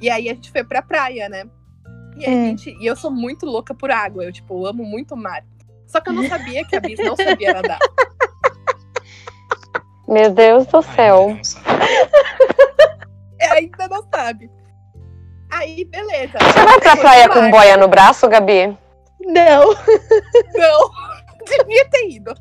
[0.00, 1.44] E aí a gente foi pra praia, né?
[2.16, 2.46] E, Hum.
[2.48, 4.24] gente, e eu sou muito louca por água.
[4.24, 5.44] Eu, tipo, amo muito o mar.
[5.86, 7.78] Só que eu não sabia que a Bis não sabia nadar.
[10.08, 11.28] Meu Deus do céu.
[11.28, 11.80] Ainda não sabe.
[13.52, 14.50] Ainda não sabe.
[15.52, 16.38] Aí, beleza.
[16.38, 17.50] Você vai pra praia com mar.
[17.50, 18.76] boia no braço, Gabi?
[19.20, 19.74] Não.
[20.54, 20.90] Não.
[21.46, 22.32] Devia ter ido.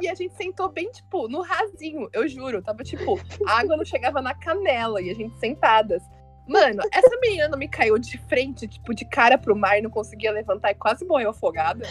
[0.00, 2.62] E a gente sentou bem, tipo, no rasinho, eu juro.
[2.62, 6.02] Tava, tipo, a água não chegava na canela e a gente sentadas.
[6.48, 9.90] Mano, essa menina não me caiu de frente, tipo, de cara pro mar e não
[9.90, 11.86] conseguia levantar e quase morreu afogada.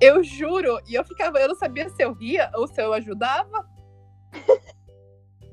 [0.00, 3.68] Eu juro, e eu ficava, eu não sabia se eu ria ou se eu ajudava.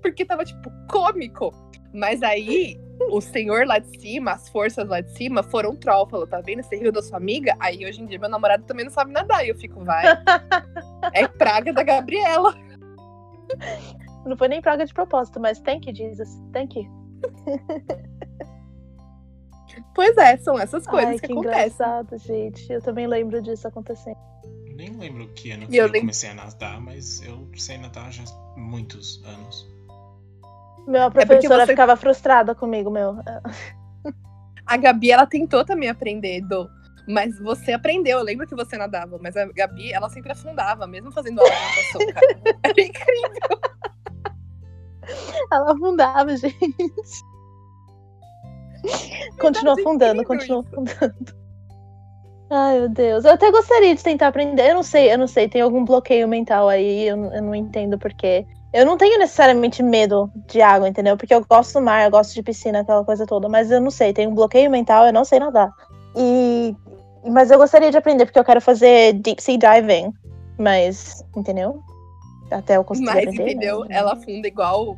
[0.01, 1.51] Porque tava, tipo, cômico.
[1.93, 2.79] Mas aí,
[3.09, 6.07] o senhor lá de cima, as forças lá de cima, foram troll.
[6.09, 6.63] Falou, tá vendo?
[6.63, 7.55] Você riu da sua amiga?
[7.59, 9.45] Aí hoje em dia meu namorado também não sabe nadar.
[9.45, 10.03] E eu fico, vai.
[11.13, 12.53] É praga da Gabriela.
[14.25, 16.29] Não foi nem praga de propósito, mas thank you, Jesus.
[16.51, 16.85] Thank you.
[19.93, 21.61] Pois é, são essas coisas Ai, que, que acontecem.
[21.61, 22.71] engraçado, gente.
[22.71, 24.17] Eu também lembro disso acontecendo.
[24.75, 28.11] Nem lembro que ano que eu eu, lem- comecei a nadar, mas eu sei nadar
[28.11, 29.67] já há muitos anos.
[30.87, 33.17] Meu, a porque professora você- ficava frustrada comigo, meu.
[34.65, 36.67] A Gabi, ela tentou também aprender, Do.
[37.07, 38.17] Mas você aprendeu.
[38.19, 41.57] Eu lembro que você nadava, mas a Gabi, ela sempre afundava, mesmo fazendo aula de
[41.61, 42.27] natação, cara.
[42.63, 43.59] Era incrível.
[45.51, 46.57] Ela afundava, gente.
[49.39, 50.69] Continua afundando, continua isso.
[50.69, 51.15] afundando.
[52.49, 53.25] Ai, meu Deus.
[53.25, 54.69] Eu até gostaria de tentar aprender.
[54.71, 55.47] Eu não sei, eu não sei.
[55.49, 57.07] Tem algum bloqueio mental aí.
[57.07, 58.45] Eu, não- eu não entendo porquê.
[58.73, 61.15] Eu não tenho necessariamente medo de água, entendeu?
[61.15, 63.47] Porque eu gosto do mar, eu gosto de piscina, aquela coisa toda.
[63.47, 65.71] Mas eu não sei, tem um bloqueio mental, eu não sei nadar.
[66.15, 66.75] E.
[67.25, 70.13] Mas eu gostaria de aprender, porque eu quero fazer deep sea diving.
[70.57, 71.81] Mas, entendeu?
[72.51, 73.43] Até eu conseguir Mas, aprender.
[73.43, 73.51] né?
[73.51, 73.85] entendeu?
[73.89, 74.97] Ela afunda igual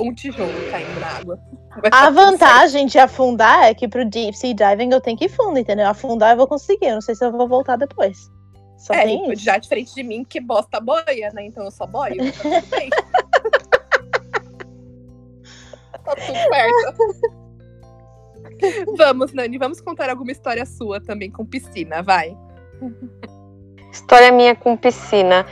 [0.00, 1.38] um tijolo caindo na água.
[1.80, 5.28] Vai A vantagem de afundar é que pro deep sea diving eu tenho que ir
[5.28, 5.86] fundo, entendeu?
[5.86, 8.30] Afundar eu vou conseguir, eu não sei se eu vou voltar depois.
[8.78, 11.44] Só É, tem já diferente de mim, que bosta boia, né?
[11.46, 12.16] Então eu só boio.
[12.32, 12.88] Tá tudo bem.
[16.04, 17.38] tá tudo certo.
[18.96, 22.36] Vamos, Nani, vamos contar alguma história sua também com piscina, vai.
[23.92, 25.44] História minha com piscina.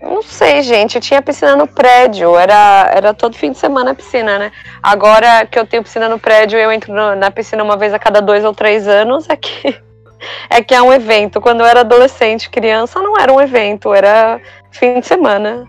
[0.00, 0.94] Não sei, gente.
[0.96, 2.36] Eu tinha piscina no prédio.
[2.36, 4.52] Era, era todo fim de semana piscina, né?
[4.82, 7.98] Agora que eu tenho piscina no prédio, eu entro no- na piscina uma vez a
[7.98, 9.28] cada dois ou três anos.
[9.28, 9.76] É que
[10.50, 11.40] é, que é um evento.
[11.40, 13.92] Quando eu era adolescente, criança, não era um evento.
[13.92, 14.40] Era
[14.70, 15.66] fim de semana.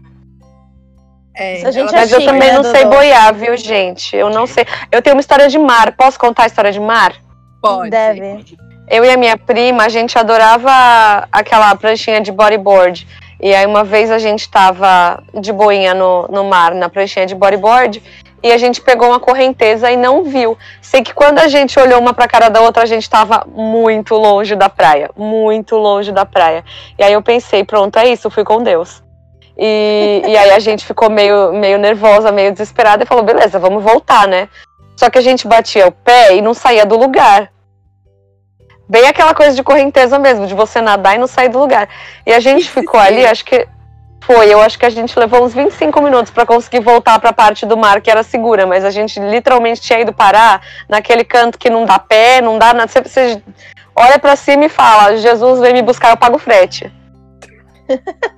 [1.35, 4.15] É, é Mas eu chique, também né, não sei boiar, viu, gente?
[4.15, 4.65] Eu não sei.
[4.91, 5.93] Eu tenho uma história de mar.
[5.93, 7.13] Posso contar a história de mar?
[7.61, 7.89] pode.
[7.89, 8.45] Deve.
[8.89, 13.07] Eu e a minha prima, a gente adorava aquela pranchinha de bodyboard.
[13.39, 17.35] E aí uma vez a gente tava de boinha no, no mar, na pranchinha de
[17.35, 18.01] bodyboard,
[18.41, 20.57] e a gente pegou uma correnteza e não viu.
[20.81, 24.15] Sei que quando a gente olhou uma pra cara da outra, a gente tava muito
[24.15, 26.63] longe da praia, muito longe da praia.
[26.97, 29.03] E aí eu pensei, pronto, é isso, fui com Deus.
[29.57, 33.83] E, e aí a gente ficou meio, meio nervosa, meio desesperada e falou, beleza, vamos
[33.83, 34.47] voltar, né?
[34.95, 37.51] Só que a gente batia o pé e não saía do lugar.
[38.87, 41.87] Bem aquela coisa de correnteza mesmo, de você nadar e não sair do lugar.
[42.25, 43.67] E a gente ficou ali, acho que
[44.21, 47.65] foi, eu acho que a gente levou uns 25 minutos pra conseguir voltar pra parte
[47.65, 51.69] do mar que era segura, mas a gente literalmente tinha ido parar naquele canto que
[51.69, 52.87] não dá pé, não dá nada.
[52.87, 53.43] Você, você
[53.95, 56.91] olha pra cima e fala: Jesus vem me buscar, eu pago o frete.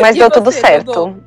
[0.00, 1.20] Mas E deu você, tudo certo.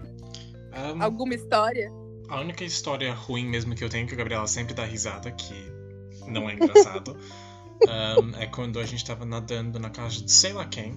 [0.74, 1.92] Ahn, Alguma história?
[2.30, 5.54] a única história ruim mesmo que eu tenho, que a Gabriela sempre dá risada, que
[6.28, 7.16] não é engraçado,
[7.88, 10.96] ahn, é quando a gente tava nadando na casa de sei lá quem.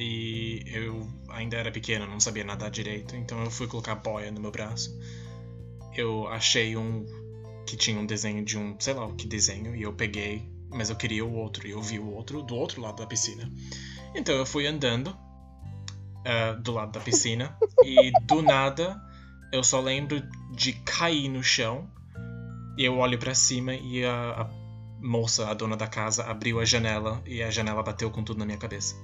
[0.00, 4.40] E eu ainda era pequena, não sabia nadar direito, então eu fui colocar boia no
[4.40, 4.96] meu braço.
[5.96, 7.04] Eu achei um
[7.66, 10.88] que tinha um desenho de um, sei lá o que desenho, e eu peguei, mas
[10.88, 13.50] eu queria o outro, e eu vi o outro do outro lado da piscina.
[14.14, 17.56] Então eu fui andando, uh, do lado da piscina.
[17.84, 19.00] e do nada,
[19.52, 20.22] eu só lembro
[20.54, 21.90] de cair no chão.
[22.76, 24.50] E eu olho para cima e a, a
[25.00, 28.46] moça, a dona da casa, abriu a janela e a janela bateu com tudo na
[28.46, 28.94] minha cabeça.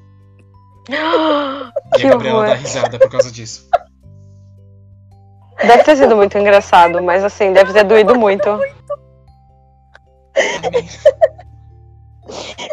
[0.88, 2.48] E a Gabriela horror.
[2.48, 3.68] dá risada por causa disso.
[5.58, 8.48] Deve ter sido muito engraçado, mas assim, deve ter doído muito.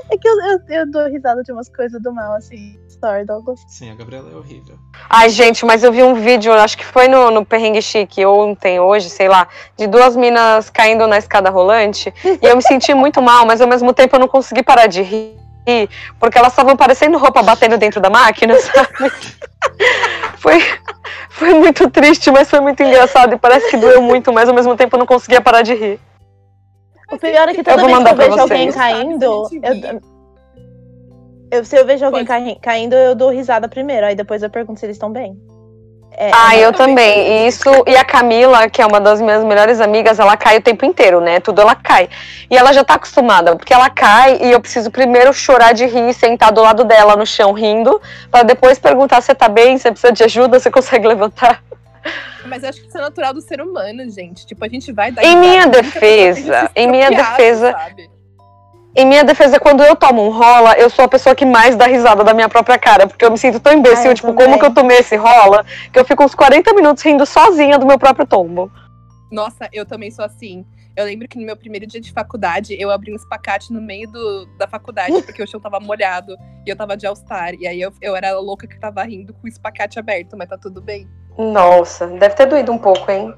[0.10, 2.78] É que eu, eu, eu, dou risada de umas coisas do mal, assim.
[3.00, 3.60] Sorry, Douglas.
[3.68, 4.78] Sim, a Gabriela é horrível.
[5.10, 8.80] Ai, gente, mas eu vi um vídeo, acho que foi no, no Perrengue Chique, ontem,
[8.80, 9.48] hoje, sei lá,
[9.78, 12.14] de duas minas caindo na escada rolante.
[12.24, 15.02] e eu me senti muito mal, mas ao mesmo tempo eu não consegui parar de
[15.02, 15.42] rir.
[16.20, 19.12] Porque elas estavam parecendo roupa batendo dentro da máquina, sabe?
[20.38, 20.60] foi,
[21.30, 23.34] foi muito triste, mas foi muito engraçado.
[23.34, 26.00] E parece que doeu muito, mas ao mesmo tempo eu não conseguia parar de rir.
[27.12, 30.02] O pior é que toda vez que eu vejo alguém caindo, eu,
[31.52, 32.56] eu, se eu vejo alguém Pode.
[32.62, 35.38] caindo, eu dou risada primeiro, aí depois eu pergunto se eles estão bem.
[36.22, 37.46] É, ah, eu também.
[37.46, 40.62] E isso e a Camila, que é uma das minhas melhores amigas, ela cai o
[40.62, 41.40] tempo inteiro, né?
[41.40, 42.08] Tudo ela cai.
[42.48, 46.14] E ela já tá acostumada, porque ela cai e eu preciso primeiro chorar de rir,
[46.14, 48.00] sentar do lado dela no chão rindo,
[48.30, 51.64] para depois perguntar se tá bem, se precisa de ajuda, se consegue levantar.
[52.46, 54.46] Mas acho que isso é natural do ser humano, gente.
[54.46, 55.24] Tipo, a gente vai dar.
[55.24, 57.72] Em minha defesa, em minha defesa.
[57.72, 58.11] Sabe?
[58.94, 61.86] Em minha defesa, quando eu tomo um rola, eu sou a pessoa que mais dá
[61.86, 63.08] risada da minha própria cara.
[63.08, 64.46] Porque eu me sinto tão imbecil, tipo, também.
[64.46, 67.86] como que eu tomei esse rola, que eu fico uns 40 minutos rindo sozinha do
[67.86, 68.70] meu próprio tombo.
[69.32, 70.66] Nossa, eu também sou assim.
[70.94, 74.12] Eu lembro que no meu primeiro dia de faculdade, eu abri um espacate no meio
[74.12, 76.36] do, da faculdade, porque o chão tava molhado
[76.66, 77.54] e eu tava de All-Star.
[77.54, 80.50] E aí eu, eu era a louca que tava rindo com o espacate aberto, mas
[80.50, 81.08] tá tudo bem.
[81.38, 83.34] Nossa, deve ter doído um pouco, hein?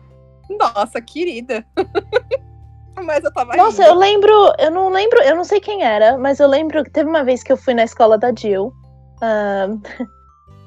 [0.49, 1.63] Nossa, querida.
[3.01, 3.93] mas eu tava Nossa, rindo.
[3.93, 7.09] eu lembro, eu não lembro, eu não sei quem era, mas eu lembro que teve
[7.09, 8.73] uma vez que eu fui na escola da Jill.
[9.21, 9.81] Um,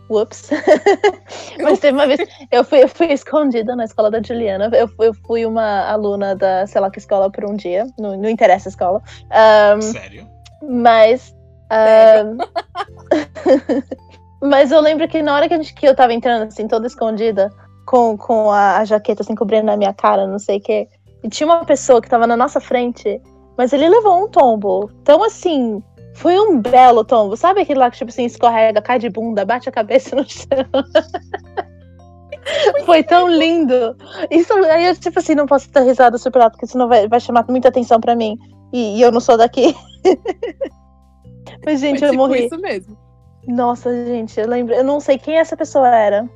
[0.09, 0.51] Whoops.
[1.61, 2.20] Mas teve uma vez.
[2.51, 4.70] Eu fui, eu fui escondida na escola da Juliana.
[4.72, 7.87] Eu, eu fui uma aluna da, sei lá que escola por um dia.
[7.99, 9.03] Não, não interessa a escola.
[9.77, 10.29] Um, Sério?
[10.62, 11.35] Mas.
[11.72, 12.39] Um,
[14.49, 16.87] mas eu lembro que na hora que, a gente, que eu tava entrando, assim, toda
[16.87, 17.51] escondida,
[17.85, 20.89] com, com a, a jaqueta assim cobrindo a minha cara, não sei o quê.
[21.27, 23.20] E tinha uma pessoa que tava na nossa frente,
[23.59, 24.89] mas ele levou um tombo.
[25.03, 25.83] Então, assim,
[26.14, 27.37] foi um belo tombo.
[27.37, 30.47] Sabe aquele lá que, tipo assim, escorrega, cai de bunda, bate a cabeça no chão?
[32.87, 33.97] Foi tão lindo.
[34.31, 37.18] Isso aí eu, tipo assim, não posso ter risada super alto, porque senão vai, vai
[37.18, 38.39] chamar muita atenção pra mim.
[38.72, 39.74] E, e eu não sou daqui.
[41.66, 42.47] Mas, gente, Foi, eu tipo morri.
[42.47, 42.97] Isso mesmo.
[43.49, 44.74] Nossa, gente, eu lembro.
[44.74, 46.31] Eu não sei quem essa pessoa era.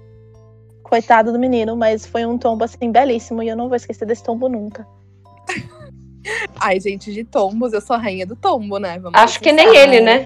[0.90, 4.24] Coitado do menino, mas foi um tombo assim belíssimo e eu não vou esquecer desse
[4.24, 4.84] tombo nunca.
[6.60, 8.98] Ai, gente, de tombos, eu sou a rainha do tombo, né?
[8.98, 10.24] Vamos Acho que nem ele, né?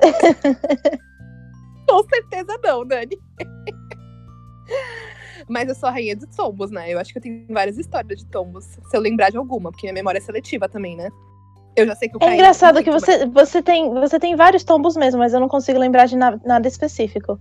[1.86, 3.18] Com certeza não, Dani.
[5.46, 6.90] Mas eu sou a rainha dos tombos, né?
[6.90, 9.86] Eu acho que eu tenho várias histórias de tombos, se eu lembrar de alguma, porque
[9.86, 11.10] minha memória é seletiva também, né?
[11.76, 14.96] Eu já sei que eu É engraçado que você, você, tem, você tem vários tombos
[14.96, 17.38] mesmo, mas eu não consigo lembrar de na, nada específico.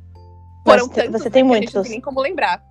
[0.65, 1.73] Foram tantos, você tem muitos.
[1.73, 2.61] Não tem nem como lembrar.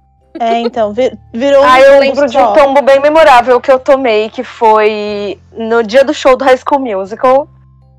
[0.40, 4.28] É, então, vir, virou Ah, eu lembro de um tombo bem memorável que eu tomei,
[4.28, 7.48] que foi no dia do show do High School Musical.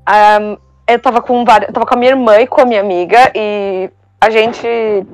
[0.08, 3.32] Um, eu tava com, eu tava com a minha irmã e com a minha amiga,
[3.34, 3.90] e
[4.20, 4.66] a gente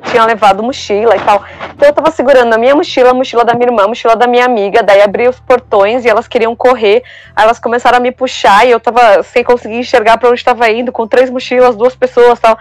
[0.05, 1.43] tinha levado mochila e tal.
[1.75, 4.27] Então eu tava segurando a minha mochila, a mochila da minha irmã, a mochila da
[4.27, 7.03] minha amiga, daí abri os portões e elas queriam correr.
[7.35, 10.71] Aí elas começaram a me puxar e eu tava sem conseguir enxergar para onde estava
[10.71, 12.59] indo, com três mochilas, duas pessoas tal.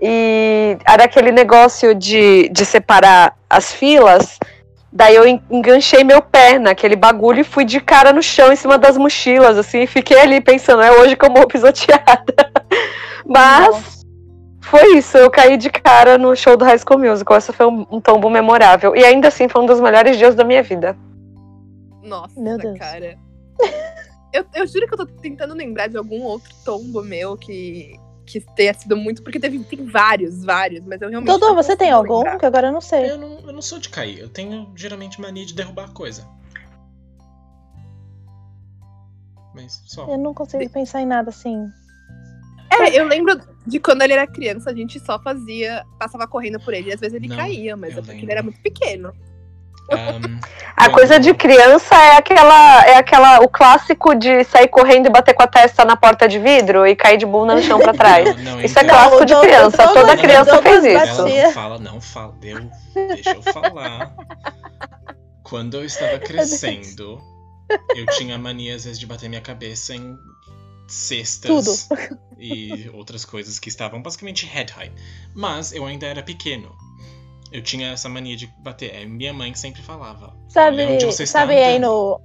[0.00, 4.38] E era aquele negócio de, de separar as filas.
[4.92, 8.78] Daí eu enganchei meu pé naquele bagulho e fui de cara no chão em cima
[8.78, 12.34] das mochilas, assim, fiquei ali pensando, é hoje que eu morro pisoteada.
[13.26, 14.06] Mas Nossa.
[14.62, 17.36] foi isso, eu caí de cara no show do High School Musical.
[17.36, 18.96] Esse foi um, um tombo memorável.
[18.96, 20.96] E ainda assim foi um dos melhores dias da minha vida.
[22.02, 22.78] Nossa, meu Deus.
[22.78, 23.18] cara.
[24.32, 28.40] eu, eu juro que eu tô tentando lembrar de algum outro tombo meu que, que
[28.54, 31.30] tenha sido muito, porque teve, tem vários, vários, mas eu realmente.
[31.30, 32.18] Dodô, você tem algum?
[32.18, 32.38] Lembrar.
[32.38, 33.10] Que agora eu não sei.
[33.10, 36.28] Eu não, eu não sou de cair, eu tenho geralmente mania de derrubar coisa.
[39.54, 40.06] Mas só.
[40.06, 40.68] Eu não consigo de...
[40.68, 41.66] pensar em nada assim.
[42.70, 46.74] É, eu lembro de quando ele era criança, a gente só fazia, passava correndo por
[46.74, 48.24] ele, e às vezes ele não, caía, mas é porque lembro.
[48.24, 49.12] ele era muito pequeno.
[49.90, 50.38] Um,
[50.78, 55.34] a coisa de criança é aquela, é aquela, o clássico de sair correndo e bater
[55.34, 58.36] com a testa na porta de vidro e cair de bunda no chão pra trás.
[58.36, 58.94] Não, não, isso é então.
[58.96, 59.86] clássico de criança.
[59.86, 61.20] Não, Toda criança fez isso.
[61.20, 64.14] Ela não fala, não fala, deu, deixa eu falar.
[65.42, 67.20] Quando eu estava crescendo,
[67.96, 70.16] eu tinha mania às vezes de bater minha cabeça em
[70.86, 71.88] cestas
[72.38, 74.92] e outras coisas que estavam basicamente head high.
[75.34, 76.74] Mas eu ainda era pequeno.
[77.52, 78.94] Eu tinha essa mania de bater.
[78.94, 80.36] É, minha mãe sempre falava.
[80.48, 82.20] Sabe, "Olha onde você está sabe aí andando." no.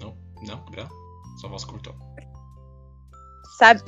[0.00, 0.16] Não,
[0.46, 0.88] não, Gabriel?
[1.40, 1.94] Sua voz cortou.
[3.58, 3.82] Sabe.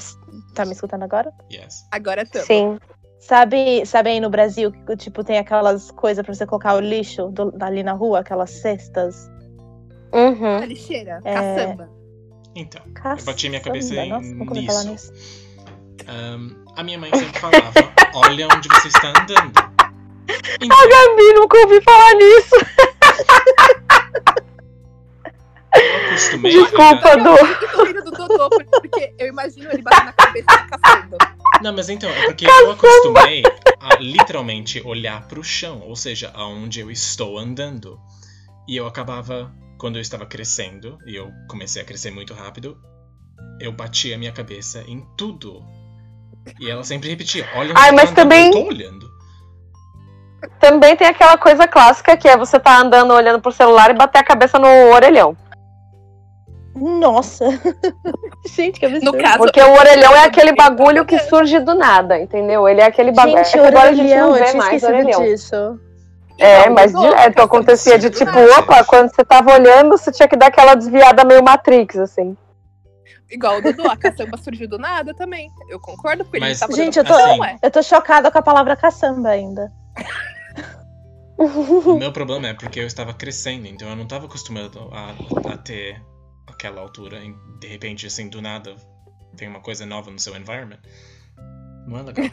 [0.55, 1.33] Tá me escutando agora?
[1.51, 1.87] Yes.
[1.91, 2.47] Agora estamos.
[2.47, 2.79] Sim.
[3.21, 7.29] Sabe, sabe aí no Brasil que tipo tem aquelas coisas pra você colocar o lixo
[7.31, 9.31] do- ali na rua, aquelas cestas?
[10.13, 10.57] Uhum.
[10.57, 11.33] A lixeira, É.
[11.35, 11.91] caçamba.
[12.55, 13.23] Então, Caçamba.
[13.33, 14.91] bati minha cabeça Nossa, nisso.
[14.91, 15.13] nisso.
[16.09, 17.73] ahn, a minha mãe sempre falava:
[18.15, 19.73] Olha onde você está andando.
[20.61, 22.55] Então, Gabi, nunca ouvi falar nisso.
[25.75, 26.53] eu acostumei.
[26.53, 27.77] Desculpa, a-.
[27.77, 31.19] Eu rindo do Dodô, porque eu imagino ele batendo na cabeça da caçamba.
[31.63, 33.43] Não, mas então, é porque eu acostumei
[33.81, 38.01] a literalmente olhar pro chão, ou seja, aonde eu estou andando.
[38.69, 42.79] E eu acabava, quando eu estava crescendo, e eu comecei a crescer muito rápido,
[43.61, 45.63] eu batia a minha cabeça em tudo.
[46.61, 49.13] E ela sempre repetia: Olha Ai, mas tá andando, também- eu tô olhando.
[50.59, 54.19] Também tem aquela coisa clássica que é você tá andando olhando pro celular e bater
[54.19, 55.37] a cabeça no orelhão.
[56.75, 57.45] Nossa.
[58.49, 59.13] Gente, que absurdo.
[59.13, 62.69] No caso, Porque o orelhão é aquele bagulho que surge do nada, entendeu?
[62.69, 63.37] Ele é aquele bagulho.
[63.45, 65.23] Gente, é que agora a gente não eu vê tinha mais orelhão.
[65.23, 65.81] disso.
[66.39, 70.35] É, Não, mas direto acontecia de tipo, opa, quando você tava olhando, você tinha que
[70.37, 72.37] dar aquela desviada meio Matrix, assim.
[73.31, 75.49] Igual o Dudu, a caçamba surgiu do nada também.
[75.69, 76.41] Eu concordo com ele.
[76.41, 77.59] Mas, ele tava Gente, eu tô- assim, não.
[77.63, 79.73] Eu tô chocada com a palavra caçamba ainda.
[81.39, 85.15] O meu problema é porque eu estava crescendo, então eu não estava acostumado a,
[85.53, 86.01] a ter
[86.47, 87.19] aquela altura.
[87.19, 88.77] E de repente, assim, do nada,
[89.37, 90.79] tem uma coisa nova no seu environment.
[91.89, 92.27] Não é legal.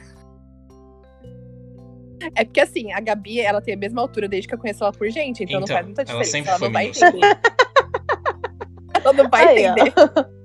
[2.35, 4.91] É porque assim, a Gabi, ela tem a mesma altura desde que eu conheço ela
[4.91, 6.31] por gente, então, não Então, faz muita ela diferença.
[6.31, 7.39] sempre Ela, foi não vai entender.
[8.93, 10.38] ela não vai Aí, ó.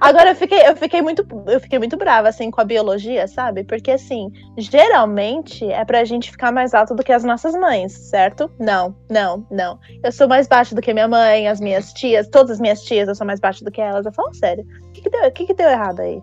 [0.00, 3.64] Agora eu fiquei, eu fiquei muito, eu fiquei muito brava assim com a biologia, sabe?
[3.64, 8.50] Porque assim, geralmente é pra gente ficar mais alto do que as nossas mães, certo?
[8.58, 9.78] Não, não, não.
[10.02, 13.08] Eu sou mais baixo do que minha mãe, as minhas tias, todas as minhas tias,
[13.08, 14.06] eu sou mais baixo do que elas.
[14.06, 14.64] Eu falo sério.
[14.88, 16.22] O que, que deu, o que, que deu errado aí?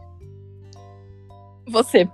[1.70, 2.10] Você.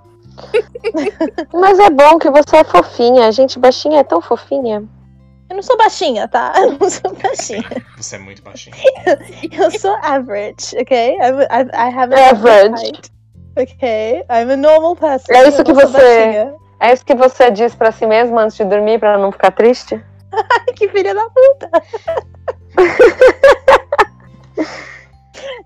[1.54, 3.28] Mas é bom que você é fofinha.
[3.28, 4.84] A gente baixinha é tão fofinha.
[5.54, 6.52] Eu não sou baixinha, tá?
[6.58, 7.64] Eu não sou baixinha.
[7.96, 8.76] Você é muito baixinho.
[9.56, 11.16] Eu sou average, ok?
[11.18, 12.84] I'm, I, I have a Average.
[12.86, 13.12] height,
[13.56, 14.26] Ok?
[14.32, 15.32] I'm a normal person.
[15.32, 16.56] É isso que você- baixinha.
[16.80, 20.04] É isso que você diz pra si mesma antes de dormir pra não ficar triste?
[20.34, 21.70] Ai, que filha da puta.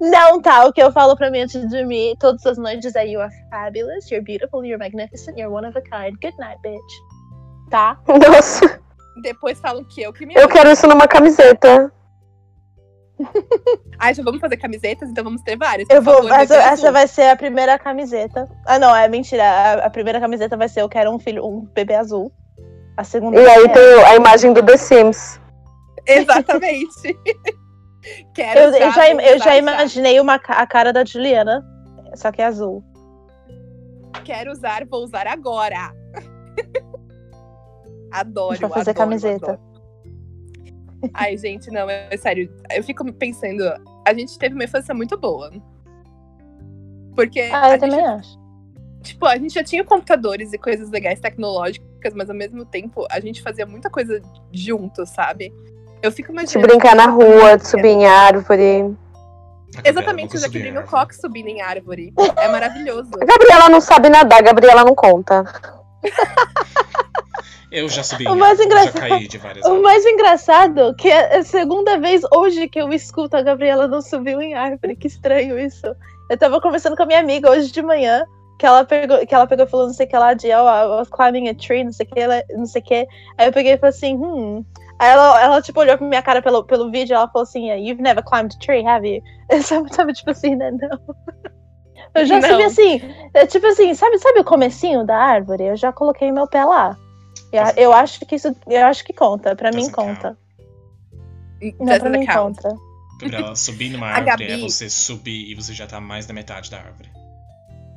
[0.01, 0.65] Não, tá.
[0.65, 3.33] O que eu falo pra mim antes de dormir todas as noites é You are
[3.49, 6.15] fabulous, you're beautiful, you're magnificent, you're one of a kind.
[6.21, 6.93] Good night, bitch.
[7.69, 7.97] Tá?
[8.07, 8.79] Nossa,
[9.22, 10.49] Depois falam que eu que me eu amo.
[10.53, 11.91] quero isso numa camiseta.
[13.99, 15.09] Ah, já vamos fazer camisetas?
[15.09, 15.89] Então vamos ter várias.
[15.89, 16.18] Eu vou.
[16.18, 18.47] favor, Essa, essa vai ser a primeira camiseta.
[18.63, 19.43] Ah, não, é mentira.
[19.43, 22.32] A, a primeira camiseta vai ser Eu quero um filho, um bebê azul.
[22.95, 25.41] A segunda E aí é- tem a imagem do The Sims.
[26.05, 27.18] Exatamente.
[28.36, 31.65] Quero eu, eu já, eu já imaginei uma, a cara da Juliana,
[32.15, 32.84] só que é azul.
[34.24, 35.91] Quero usar, vou usar agora.
[38.11, 38.57] Adoro.
[38.57, 39.51] Pra fazer adoro, camiseta.
[39.53, 39.67] adoro.
[41.13, 42.51] Ai, gente, não, é, é sério.
[42.75, 43.61] Eu fico pensando,
[44.05, 45.51] a gente teve uma infância muito boa.
[47.15, 48.39] Porque Ah, eu gente, também acho.
[49.03, 53.19] tipo, a gente já tinha computadores e coisas legais tecnológicas, mas ao mesmo tempo a
[53.19, 55.53] gente fazia muita coisa junto, sabe?
[56.01, 56.67] Eu fico De imaginando.
[56.67, 58.95] brincar na rua, de subir em árvore.
[59.83, 62.13] Exatamente, o Jaqueline subia, no coque subindo em árvore.
[62.37, 63.09] É maravilhoso.
[63.21, 65.43] A Gabriela não sabe nadar, a Gabriela não conta.
[67.72, 71.38] Eu já subi, O em mais engraçado- caí de várias O mais engraçado que é
[71.38, 74.95] a segunda vez hoje que eu escuto a Gabriela não subiu em árvore.
[74.95, 75.86] Que estranho isso.
[76.30, 78.24] Eu tava conversando com a minha amiga hoje de manhã,
[78.57, 80.68] que ela pegou, que ela pegou e falou não sei o que lá de oh,
[80.68, 83.07] I was climbing a tree, não sei o que, ela- não sei o que.
[83.38, 84.63] Aí eu peguei e falei assim, hum.
[84.99, 87.70] Aí ela, ela tipo, olhou pra minha cara pelo, pelo vídeo e ela falou assim,
[87.72, 89.22] you've never climbed a tree, have you?
[89.51, 90.72] Eu tava, tava tipo assim, né?
[90.72, 91.15] Não.
[92.15, 92.49] Eu já Não.
[92.49, 93.01] subi assim,
[93.34, 95.65] é, tipo assim, sabe, sabe o comecinho da árvore?
[95.65, 96.97] Eu já coloquei meu pé lá.
[97.57, 100.15] Eu, eu acho que isso, eu acho que conta, pra mim Doesn't count.
[100.15, 100.37] conta.
[101.79, 102.61] Não, Doesn't pra mim count.
[102.61, 102.75] conta.
[103.19, 106.69] Gabriela, subir numa árvore é Gabi- você subir e você já tá mais da metade
[106.69, 107.09] da árvore.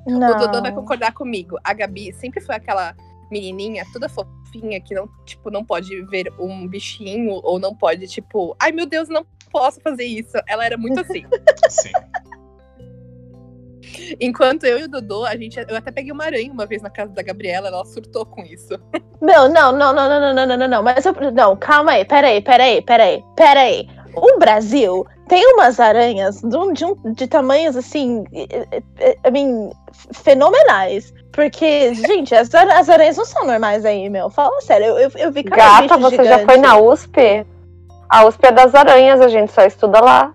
[0.06, 0.30] Não.
[0.30, 1.58] O Dodô vai concordar comigo.
[1.62, 2.96] A Gabi sempre foi aquela
[3.30, 8.56] menininha toda fofinha que não, tipo, não pode ver um bichinho ou não pode, tipo,
[8.58, 10.32] ai meu Deus, não posso fazer isso.
[10.46, 11.24] Ela era muito assim.
[11.68, 11.92] Sim.
[14.20, 16.91] Enquanto eu e o Dodô, a gente, eu até peguei uma aranha uma vez na
[16.91, 18.78] casa da Gabriela, ela surtou com isso.
[19.20, 20.82] Não, não, não, não, não, não, não, não, não.
[20.82, 23.88] Mas eu, não, calma aí, peraí, peraí, peraí, peraí.
[24.14, 29.70] O Brasil tem umas aranhas de, um, de, um, de tamanhos assim, I mean,
[30.12, 31.14] fenomenais.
[31.32, 34.28] Porque, gente, as, as aranhas não são normais aí, meu.
[34.30, 36.28] Fala sério, eu, eu, eu vi cada Gata, você gigante.
[36.28, 37.47] já foi na USP?
[38.09, 40.34] A USP é das aranhas, a gente só estuda lá.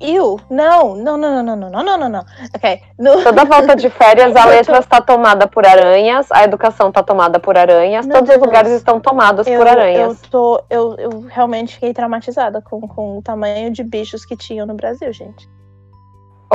[0.00, 0.38] Eu?
[0.50, 2.24] Não, não, não, não, não, não, não, não, não.
[2.54, 2.80] Ok.
[2.98, 3.22] No...
[3.24, 7.56] Toda volta de férias, a letra está tomada por aranhas, a educação está tomada por
[7.56, 8.46] aranhas, Meu todos os Deus.
[8.46, 10.22] lugares estão tomados Eu, por aranhas.
[10.22, 14.66] eu, tô, eu, eu realmente fiquei traumatizada com, com o tamanho de bichos que tinham
[14.66, 15.48] no Brasil, gente.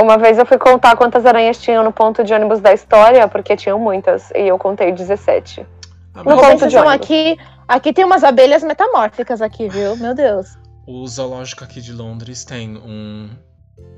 [0.00, 3.56] Uma vez eu fui contar quantas aranhas tinham no ponto de ônibus da história, porque
[3.56, 5.66] tinham muitas, e eu contei 17.
[6.14, 6.94] Ah, No ponto de ônibus.
[6.94, 9.96] aqui, aqui tem umas abelhas metamórficas aqui, viu?
[9.96, 10.56] Meu Deus.
[10.90, 13.28] O zoológico aqui de Londres tem um.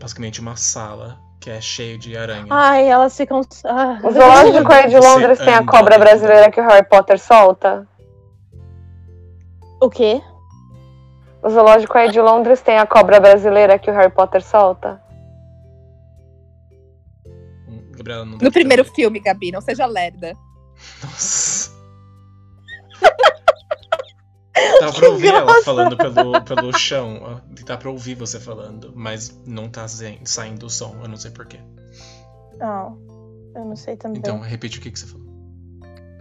[0.01, 2.47] Basicamente uma sala que é cheio de aranha.
[2.51, 3.41] Ai, elas ficam.
[3.65, 6.67] Ah, O zoológico aí de Você Londres tem a anda cobra dentro brasileira que o
[6.67, 7.87] Harry Potter solta.
[9.81, 10.21] O quê?
[11.43, 15.01] O zoológico aí de Londres tem a cobra brasileira que o Harry Potter solta.
[17.67, 20.35] Hum, Gabriela não No primeiro ter- filme, Gabi, não seja lerda.
[21.03, 21.60] Nossa.
[24.81, 25.65] Dá pra ouvir ela grossa.
[25.65, 27.19] falando pelo, pelo chão.
[27.23, 27.41] ó.
[27.65, 31.59] Dá pra ouvir você falando, mas não tá saindo o som, eu não sei porquê.
[32.59, 32.99] Não,
[33.55, 34.19] eu não sei também.
[34.19, 35.27] Então, repete o que, que você falou.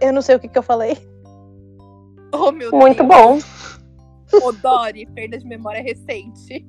[0.00, 0.96] Eu não sei o que, que eu falei.
[2.32, 3.08] Oh, meu Muito Deus.
[3.08, 3.38] bom.
[4.46, 6.64] Ô, Dori, perda de memória recente.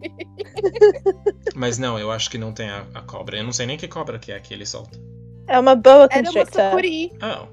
[1.55, 3.37] Mas não, eu acho que não tem a, a cobra.
[3.37, 4.99] Eu não sei nem que cobra que é que ele solta.
[5.47, 6.63] É uma boa Era uma constrictor.
[6.71, 7.11] sucuri.
[7.21, 7.47] Ah,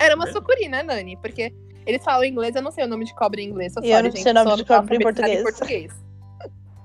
[0.00, 1.16] Era uma sucuri, né, Nani?
[1.18, 1.52] Porque
[1.86, 3.72] eles falam em inglês, eu não sei o nome de cobra em inglês.
[3.72, 5.92] Sou E eu sorry, não gente, sei o nome de cobra em alfabetizada português.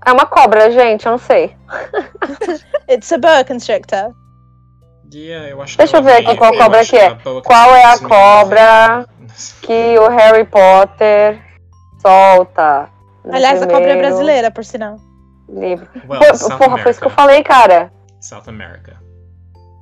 [0.06, 1.56] É uma cobra, gente, eu não sei.
[2.90, 4.14] It's a boa constrictor.
[5.14, 7.08] yeah, eu acho Deixa eu ver aqui qual eu cobra que é.
[7.08, 9.08] a boa Qual é a constrictor cobra
[9.62, 11.40] que o Harry Potter
[12.02, 12.90] solta?
[13.32, 14.98] Aliás, a cobra é brasileira, por sinal.
[15.48, 15.88] Livro.
[16.08, 17.22] Well, South porra, foi isso que eu America.
[17.22, 17.94] falei, cara.
[18.20, 19.00] South America.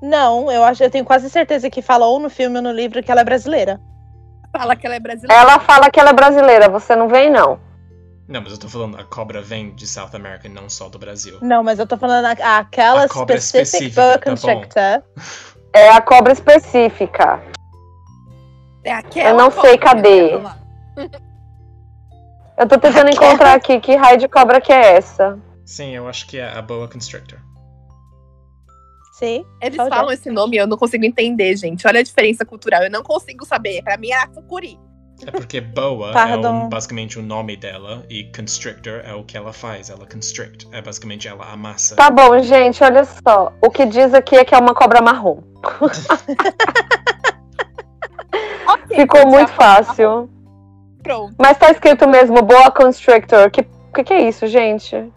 [0.02, 3.02] Não, eu acho, eu tenho quase certeza que fala ou no filme ou no livro
[3.04, 3.80] que ela é brasileira.
[4.52, 5.42] Fala que ela é brasileira.
[5.42, 7.60] Ela fala que ela é brasileira, você não vem, não.
[8.28, 11.40] Não, mas eu tô falando, a cobra vem de South America, não só do Brasil.
[11.42, 14.18] Não, mas eu tô falando a- aquela A cobra specific boa
[14.68, 15.02] tá.
[15.74, 17.42] É a cobra específica.
[18.84, 20.34] É aquela Eu não sei, cadê?
[22.58, 23.28] Eu tô tentando Aquela.
[23.28, 25.40] encontrar aqui que raio de cobra que é essa.
[25.66, 27.40] Sim, eu acho que é a boa constrictor.
[29.20, 29.46] Sim.
[29.62, 31.86] Eles falam esse nome e eu não consigo entender, gente.
[31.86, 32.82] Olha a diferença cultural.
[32.84, 33.84] Eu não consigo saber.
[33.84, 34.80] Pra mim era sucuri.
[35.28, 36.68] É porque boa é Pardon.
[36.68, 40.66] o- basicamente o nome dela e constrictor é o que ela faz, ela constrict.
[40.72, 41.98] É basicamente ela amassa.
[41.98, 43.52] Tá bom, gente, olha só.
[43.62, 45.40] O que diz aqui é que é uma cobra marrom.
[48.68, 50.30] Ok, Ficou muito fácil.
[51.02, 51.34] Pronto.
[51.40, 53.50] Mas tá escrito mesmo boa constrictor.
[53.50, 53.64] Que
[53.96, 55.12] que, que é isso, gente?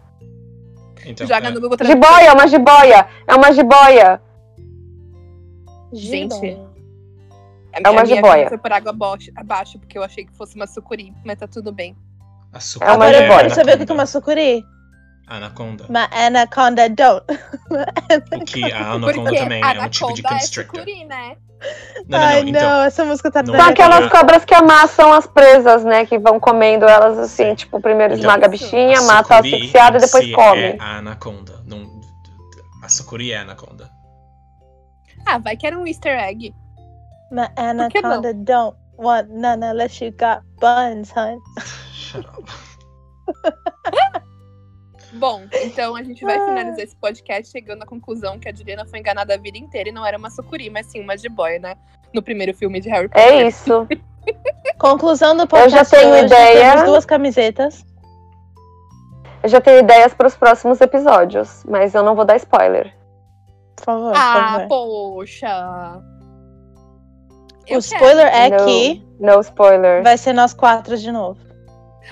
[1.05, 2.07] Então, Joga é, no Google Tradutor.
[2.07, 3.07] Jiboia, é uma jiboia.
[3.27, 4.21] É uma jiboia.
[5.91, 6.35] Gente.
[6.35, 6.73] Jiboia.
[7.73, 8.49] É uma jiboia.
[8.49, 11.13] foi por água abaixo, abaixo, porque eu achei que fosse uma sucuri.
[11.25, 11.95] Mas tá tudo bem.
[12.51, 13.39] a É sucuri uma Agora eu jiboia.
[13.39, 14.65] quero saber o que é uma sucuri.
[15.27, 15.85] Anaconda.
[15.89, 17.25] Uma anaconda don't.
[18.31, 20.79] O que a anaconda Porque também é um tipo de anaconda é constrictor.
[20.79, 21.37] sucuri, né?
[22.07, 22.49] Não, não, Ai, não.
[22.49, 26.05] Então, não, essa música tá São é minha aquelas cobras que amassam as presas, né?
[26.05, 27.55] Que vão comendo elas assim, Sim.
[27.55, 30.61] tipo, primeiro Então, esmaga a bichinha, a mata a asfixiada e depois si come.
[30.61, 31.63] É a anaconda.
[31.65, 31.89] Não,
[32.83, 33.89] a sucuri é a anaconda.
[35.25, 36.53] Ah, vai que era um easter egg.
[37.31, 41.39] My anaconda don't want none unless you got buns, hun.
[41.93, 42.43] Shut up.
[45.15, 48.99] Bom, então a gente vai finalizar esse podcast chegando à conclusão que a Juliana foi
[48.99, 51.75] enganada a vida inteira e não era uma sucuri, mas sim uma jiboia, né?
[52.13, 53.23] No primeiro filme de Harry Potter.
[53.23, 53.87] É isso.
[54.79, 56.71] Conclusão do Eu podcast já tenho hoje, ideia.
[56.71, 57.85] Temos duas camisetas.
[59.43, 62.95] Eu já tenho ideias para os próximos episódios, mas eu não vou dar spoiler.
[63.75, 64.67] Por favor, por Ah, favor.
[64.69, 65.99] poxa.
[65.99, 68.65] O Eu spoiler é No.
[68.65, 70.01] que No spoiler.
[70.03, 71.39] vai ser nós quatro de novo.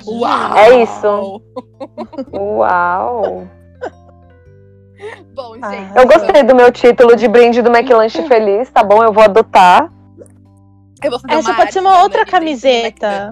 [0.05, 0.57] Uau!
[0.57, 1.41] É isso.
[2.33, 3.47] Uau!
[5.33, 5.71] Bom, Ah.
[5.71, 5.97] gente.
[5.97, 9.03] Eu gostei do meu título de brinde do McLanche Feliz, tá bom?
[9.03, 9.91] Eu vou adotar.
[11.03, 13.31] Eu vou fazer Essa uma pode ser uma outra camiseta.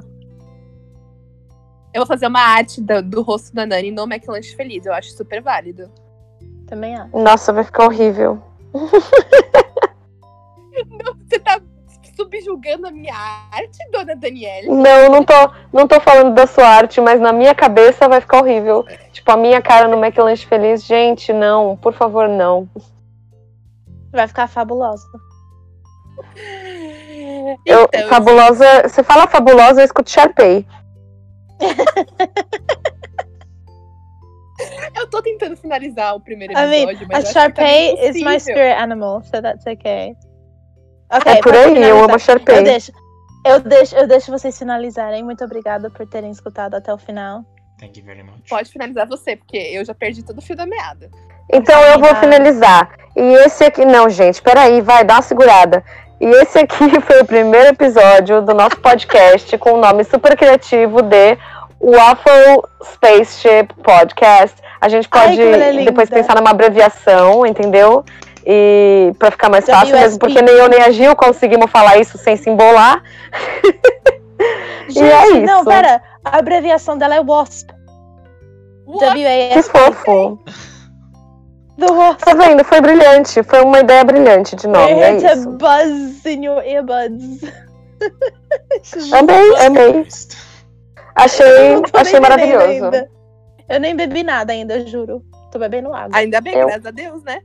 [1.94, 4.86] Eu vou fazer uma arte do, do rosto da Nani no McLanche Feliz.
[4.86, 5.90] Eu acho super válido.
[6.68, 7.16] Também acho.
[7.18, 8.42] Nossa, vai ficar horrível.
[11.29, 11.29] Tá
[12.30, 13.14] subjugando a minha
[13.52, 14.68] arte, dona Daniele?
[14.68, 15.34] Não, não tô,
[15.74, 18.86] não tô falando da sua arte, mas na minha cabeça vai ficar horrível.
[19.12, 20.84] Tipo, a minha cara no McLanche Feliz.
[20.84, 22.70] Gente, não, por favor, não.
[24.12, 25.08] Vai ficar fabulosa.
[27.66, 28.84] Eu, Então, fabulosa.
[28.84, 30.68] Você fala fabulosa, eu escuto Sharpay.
[35.10, 38.22] tô tentando finalizar o primeiro I mean, episódio, a mas eu que tá Sharpay is
[38.22, 40.16] my spirit animal, so that's okay.
[41.12, 41.98] Ok, É por aí, eu finalizar.
[42.04, 42.64] amo a Eu Sharpay.
[42.64, 42.92] deixo,
[43.46, 45.24] eu, deixo, eu deixo vocês finalizarem.
[45.24, 47.44] Muito obrigada por terem escutado até o final.
[47.80, 48.48] Thank you very much.
[48.50, 51.10] Pode finalizar você, porque eu já perdi todo o fio da meada.
[51.52, 52.92] Então eu vou finalizar.
[53.16, 53.86] E esse aqui.
[53.86, 55.84] Não, gente, peraí, vai, dá uma segurada.
[56.22, 61.02] E esse aqui foi o primeiro episódio do nosso podcast com o nome super criativo
[61.02, 61.38] de
[61.80, 62.62] Waffle
[62.94, 64.62] Spaceship Podcast.
[64.82, 65.42] A gente Ai, pode
[65.72, 65.86] linda.
[65.86, 68.04] depois pensar numa abreviação, entendeu?
[68.52, 70.02] E pra ficar mais fácil WSP.
[70.02, 73.04] mesmo, porque nem eu nem a Gil conseguimos falar isso sem se embolar.
[74.90, 75.66] Gente, é não, isso.
[75.66, 76.02] pera.
[76.26, 77.72] A abreviação dela é WASP.
[78.88, 79.00] What?
[79.00, 79.62] Que W-A-S-P.
[79.78, 80.40] fofo.
[81.78, 82.26] The WASP.
[82.26, 82.64] Tá vendo?
[82.64, 83.44] Foi brilhante.
[83.44, 84.94] Foi uma ideia brilhante de nome.
[84.94, 85.52] É to isso.
[85.52, 87.42] buzz in your earbuds.
[89.12, 90.08] Amei, amei.
[91.14, 92.66] Achei, achei maravilhoso.
[92.66, 93.10] ainda.
[93.68, 95.22] Eu nem bebi nada ainda, juro.
[95.52, 96.18] Tô bebendo água.
[96.18, 97.42] Ainda bem, Eu- graças a Deus, né?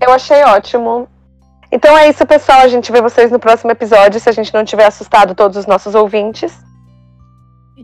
[0.00, 1.08] Eu achei ótimo.
[1.70, 2.60] Então é isso, pessoal.
[2.60, 5.66] A gente vê vocês no próximo episódio, se a gente não tiver assustado todos os
[5.66, 6.52] nossos ouvintes.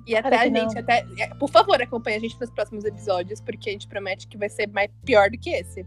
[0.07, 0.80] E até a gente, não.
[0.80, 1.07] até.
[1.18, 4.49] é, Por favor, acompanhe a gente nos próximos episódios, porque a gente promete que vai
[4.49, 5.86] ser mais pior do que esse.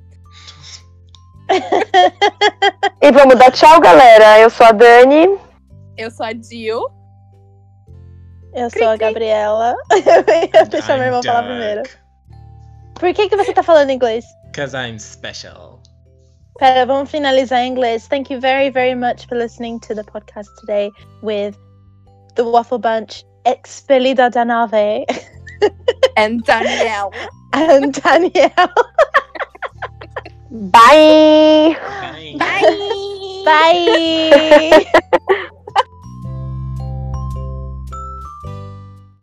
[3.02, 4.40] E vamos dar tchau, galera.
[4.40, 5.38] Eu sou a Dani.
[5.98, 6.82] Eu sou a Jill.
[8.54, 9.76] Eu sou a Gabriela.
[10.54, 11.84] eu deixa meu irmão falar primeiro.
[13.02, 14.24] Por que, que você tá falando inglês?
[14.56, 15.82] Cause I'm special.
[16.60, 18.08] Pera, vamos finalizar em inglês.
[18.08, 20.92] Thank you very, very much for listening to the podcast today
[21.24, 21.58] with
[22.36, 25.08] the Waffle Bunch, Expelida da Nave,
[26.16, 27.12] And Danielle.
[27.54, 28.52] and Danielle.
[30.52, 31.76] Bye!
[31.98, 32.36] Bye.
[33.44, 34.86] Bye!
[34.86, 35.50] Bye!